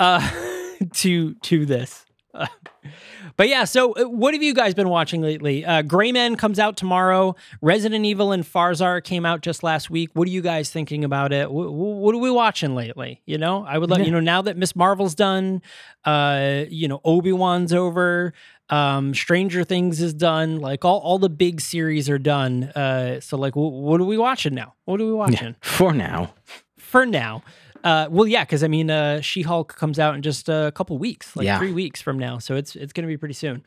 uh, 0.00 0.28
to 0.94 1.34
to 1.34 1.64
this. 1.64 2.04
Uh, 2.34 2.46
But 3.36 3.48
yeah, 3.48 3.64
so 3.64 3.92
uh, 3.92 4.04
what 4.04 4.32
have 4.34 4.42
you 4.42 4.54
guys 4.54 4.74
been 4.74 4.88
watching 4.88 5.20
lately? 5.20 5.64
Uh, 5.64 5.82
Gray 5.82 6.12
Men 6.12 6.36
comes 6.36 6.58
out 6.58 6.76
tomorrow. 6.76 7.34
Resident 7.60 8.04
Evil 8.04 8.30
and 8.32 8.44
Farzar 8.44 9.02
came 9.02 9.26
out 9.26 9.40
just 9.40 9.62
last 9.62 9.90
week. 9.90 10.10
What 10.14 10.28
are 10.28 10.30
you 10.30 10.40
guys 10.42 10.70
thinking 10.70 11.02
about 11.04 11.32
it? 11.32 11.44
W- 11.44 11.70
what 11.70 12.14
are 12.14 12.18
we 12.18 12.30
watching 12.30 12.74
lately? 12.74 13.20
You 13.26 13.38
know, 13.38 13.64
I 13.64 13.78
would 13.78 13.90
let 13.90 14.04
you 14.04 14.12
know 14.12 14.20
now 14.20 14.42
that 14.42 14.56
Miss 14.56 14.76
Marvel's 14.76 15.14
done. 15.16 15.62
Uh, 16.04 16.64
you 16.68 16.86
know, 16.86 17.00
Obi 17.04 17.32
Wan's 17.32 17.72
over. 17.72 18.32
Um, 18.70 19.12
Stranger 19.14 19.62
Things 19.64 20.00
is 20.00 20.14
done. 20.14 20.58
Like 20.60 20.84
all 20.84 20.98
all 21.00 21.18
the 21.18 21.28
big 21.28 21.60
series 21.60 22.08
are 22.08 22.18
done. 22.18 22.64
Uh, 22.64 23.20
so 23.20 23.36
like, 23.36 23.54
w- 23.54 23.70
what 23.82 24.00
are 24.00 24.04
we 24.04 24.16
watching 24.16 24.54
now? 24.54 24.74
What 24.84 25.00
are 25.00 25.04
we 25.06 25.12
watching 25.12 25.56
For 25.60 25.92
now. 25.92 26.32
for 26.78 27.04
now? 27.04 27.42
Uh, 27.84 28.08
well, 28.10 28.26
yeah, 28.26 28.42
because 28.42 28.64
I 28.64 28.68
mean, 28.68 28.90
uh, 28.90 29.20
She 29.20 29.42
Hulk 29.42 29.76
comes 29.76 29.98
out 30.00 30.14
in 30.16 30.22
just 30.22 30.48
a 30.48 30.72
couple 30.74 30.98
weeks, 30.98 31.36
like 31.36 31.44
Yeah. 31.44 31.58
three 31.58 31.72
weeks 31.72 32.00
from 32.02 32.18
now, 32.18 32.38
so 32.38 32.56
it's 32.56 32.74
it's 32.74 32.92
going 32.92 33.06
to 33.06 33.08
be 33.12 33.16
pretty 33.18 33.34
soon. 33.34 33.62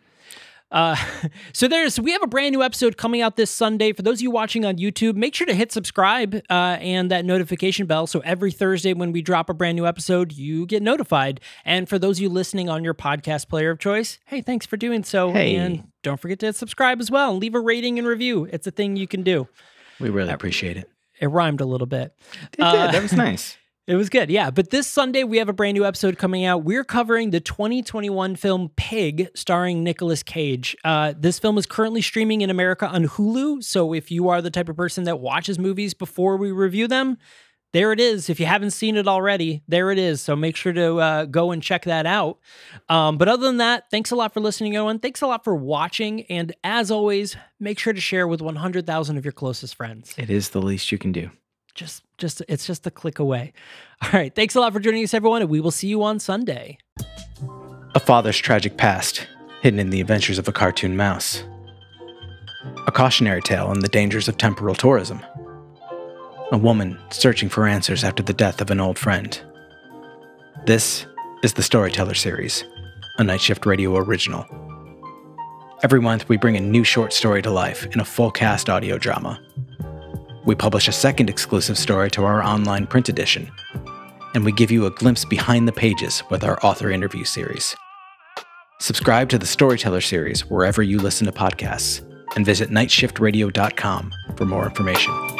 Uh, 0.70 0.98
so 1.54 1.68
there's 1.68 1.98
we 2.00 2.12
have 2.12 2.22
a 2.24 2.28
brand 2.28 2.52
new 2.52 2.62
episode 2.64 2.98
coming 2.98 3.22
out 3.22 3.36
this 3.38 3.50
Sunday. 3.52 3.94
For 3.94 4.02
those 4.02 4.18
of 4.18 4.24
you 4.24 4.32
watching 4.32 4.66
on 4.66 4.78
YouTube, 4.78 5.16
make 5.16 5.34
sure 5.36 5.46
to 5.48 5.54
hit 5.54 5.72
subscribe 5.72 6.36
uh, 6.50 6.78
and 6.82 7.10
that 7.12 7.24
notification 7.26 7.86
bell. 7.86 8.06
So 8.08 8.20
every 8.22 8.52
Thursday 8.52 8.94
when 8.94 9.12
we 9.12 9.22
drop 9.22 9.50
a 9.50 9.54
brand 9.54 9.76
new 9.78 9.86
episode, 9.86 10.34
you 10.34 10.66
get 10.66 10.82
notified. 10.84 11.40
And 11.64 11.88
for 11.88 11.98
those 12.00 12.18
of 12.18 12.24
you 12.24 12.30
listening 12.30 12.70
on 12.70 12.84
your 12.84 12.94
podcast 12.96 13.48
player 13.48 13.70
of 13.70 13.80
choice, 13.80 14.20
hey, 14.26 14.42
thanks 14.42 14.66
for 14.66 14.76
doing 14.78 15.04
so. 15.06 15.32
Hey. 15.32 15.56
And 15.56 15.84
don't 16.04 16.20
forget 16.20 16.40
to 16.40 16.52
subscribe 16.52 17.00
as 17.00 17.10
well 17.10 17.32
and 17.32 17.40
leave 17.40 17.56
a 17.56 17.62
rating 17.62 17.98
and 17.98 18.06
review. 18.08 18.50
It's 18.52 18.68
a 18.68 18.72
thing 18.72 18.98
you 18.98 19.08
can 19.08 19.22
do. 19.24 19.48
We 20.02 20.10
really 20.10 20.34
appreciate 20.34 20.76
it. 20.76 20.90
It 21.22 21.28
rhymed 21.28 21.62
a 21.62 21.66
little 21.66 21.88
bit. 21.88 22.14
It 22.44 22.58
did. 22.58 22.64
that 22.64 23.02
was 23.02 23.14
nice. 23.14 23.58
It 23.88 23.96
was 23.96 24.10
good, 24.10 24.30
yeah. 24.30 24.52
But 24.52 24.70
this 24.70 24.86
Sunday, 24.86 25.24
we 25.24 25.38
have 25.38 25.48
a 25.48 25.54
brand 25.54 25.76
new 25.76 25.86
episode 25.86 26.18
coming 26.18 26.44
out. 26.44 26.66
We're 26.66 26.84
covering 26.84 27.30
the 27.30 27.40
2021 27.40 28.36
film 28.36 28.70
Pig, 28.76 29.30
starring 29.34 29.82
Nicolas 29.82 30.24
Cage. 30.24 30.76
Uh, 30.84 31.14
this 31.18 31.40
film 31.40 31.58
is 31.58 31.66
currently 31.66 32.02
streaming 32.02 32.42
in 32.42 32.50
America 32.50 32.86
on 32.86 33.06
Hulu. 33.06 33.64
So 33.64 33.94
if 33.94 34.12
you 34.12 34.28
are 34.28 34.42
the 34.42 34.52
type 34.52 34.68
of 34.68 34.76
person 34.76 35.06
that 35.06 35.22
watches 35.22 35.58
movies 35.58 35.94
before 35.94 36.36
we 36.36 36.52
review 36.52 36.90
them, 36.90 37.18
there 37.72 37.94
it 37.94 38.02
is. 38.02 38.30
If 38.30 38.42
you 38.42 38.46
haven't 38.46 38.72
seen 38.72 38.98
it 38.98 39.08
already, 39.08 39.64
there 39.70 39.90
it 39.90 40.00
is. 40.00 40.20
So 40.20 40.36
make 40.36 40.58
sure 40.58 40.74
to 40.74 40.98
uh, 40.98 41.26
go 41.26 41.52
and 41.52 41.64
check 41.64 41.86
that 41.86 42.06
out. 42.06 42.40
Um, 42.90 43.18
but 43.18 43.30
other 43.30 43.46
than 43.46 43.58
that, 43.58 43.90
thanks 43.90 44.12
a 44.12 44.18
lot 44.18 44.34
for 44.34 44.42
listening, 44.42 44.76
everyone. 44.76 45.00
Thanks 45.00 45.22
a 45.22 45.28
lot 45.28 45.46
for 45.46 45.56
watching. 45.56 46.24
And 46.24 46.54
as 46.62 46.92
always, 46.92 47.38
make 47.58 47.80
sure 47.80 47.94
to 47.94 48.02
share 48.02 48.28
with 48.28 48.42
100,000 48.42 49.18
of 49.18 49.24
your 49.24 49.32
closest 49.32 49.76
friends 49.76 50.14
It 50.18 50.30
is 50.30 50.50
the 50.50 50.62
least 50.62 50.92
you 50.92 50.98
can 50.98 51.14
do. 51.14 51.32
Just 51.78 52.04
just 52.18 52.42
it's 52.50 52.68
just 52.68 52.86
a 52.86 52.92
click 52.92 53.20
away. 53.20 53.54
All 54.02 54.10
right, 54.12 54.34
thanks 54.34 54.56
a 54.56 54.60
lot 54.60 54.74
for 54.74 54.80
joining 54.80 55.04
us 55.04 55.14
everyone 55.14 55.42
and 55.42 55.50
we 55.50 55.62
will 55.62 55.72
see 55.72 55.88
you 55.88 56.04
on 56.04 56.20
Sunday. 56.20 56.80
A 57.96 58.00
father's 58.00 58.38
tragic 58.38 58.76
past, 58.76 59.28
hidden 59.62 59.80
in 59.80 59.92
the 59.92 60.02
adventures 60.02 60.38
of 60.38 60.48
a 60.48 60.52
cartoon 60.52 60.98
mouse. 60.98 61.44
A 62.86 62.92
cautionary 62.92 63.42
tale 63.42 63.68
on 63.68 63.80
the 63.80 63.88
dangers 63.88 64.28
of 64.28 64.38
temporal 64.38 64.76
tourism. 64.76 65.24
A 66.52 66.58
woman 66.58 67.00
searching 67.12 67.50
for 67.50 67.68
answers 67.68 68.04
after 68.04 68.24
the 68.24 68.34
death 68.34 68.60
of 68.60 68.72
an 68.72 68.80
old 68.80 68.98
friend. 68.98 69.40
This 70.66 71.06
is 71.44 71.54
the 71.54 71.64
Storyteller 71.64 72.14
series, 72.14 72.66
a 73.18 73.24
Night 73.24 73.42
Shift 73.42 73.66
Radio 73.66 73.96
original. 73.98 74.46
Every 75.84 76.02
month, 76.02 76.28
we 76.28 76.38
bring 76.38 76.58
a 76.58 76.62
new 76.62 76.84
short 76.84 77.14
story 77.14 77.42
to 77.44 77.52
life 77.52 77.86
in 77.86 78.00
a 78.00 78.06
full 78.06 78.32
cast 78.32 78.70
audio 78.70 78.98
drama. 78.98 79.40
We 80.48 80.56
publish 80.56 80.88
a 80.88 80.94
second 80.94 81.30
exclusive 81.30 81.78
story 81.78 82.10
to 82.12 82.24
our 82.24 82.42
online 82.42 82.88
print 82.88 83.10
edition, 83.10 83.52
and 84.34 84.46
we 84.46 84.54
give 84.54 84.72
you 84.72 84.86
a 84.86 84.92
glimpse 84.92 85.26
behind 85.26 85.68
the 85.68 85.74
pages 85.74 86.24
with 86.30 86.46
our 86.46 86.58
author 86.64 86.90
interview 86.90 87.26
series. 87.26 87.76
Subscribe 88.80 89.28
to 89.28 89.38
the 89.38 89.46
Storyteller 89.46 90.00
series 90.00 90.50
wherever 90.50 90.82
you 90.82 91.00
listen 91.00 91.26
to 91.26 91.34
podcasts 91.34 92.02
and 92.38 92.46
visit 92.46 92.70
nightshiftradio.com 92.70 94.14
for 94.38 94.46
more 94.46 94.64
information. 94.64 95.37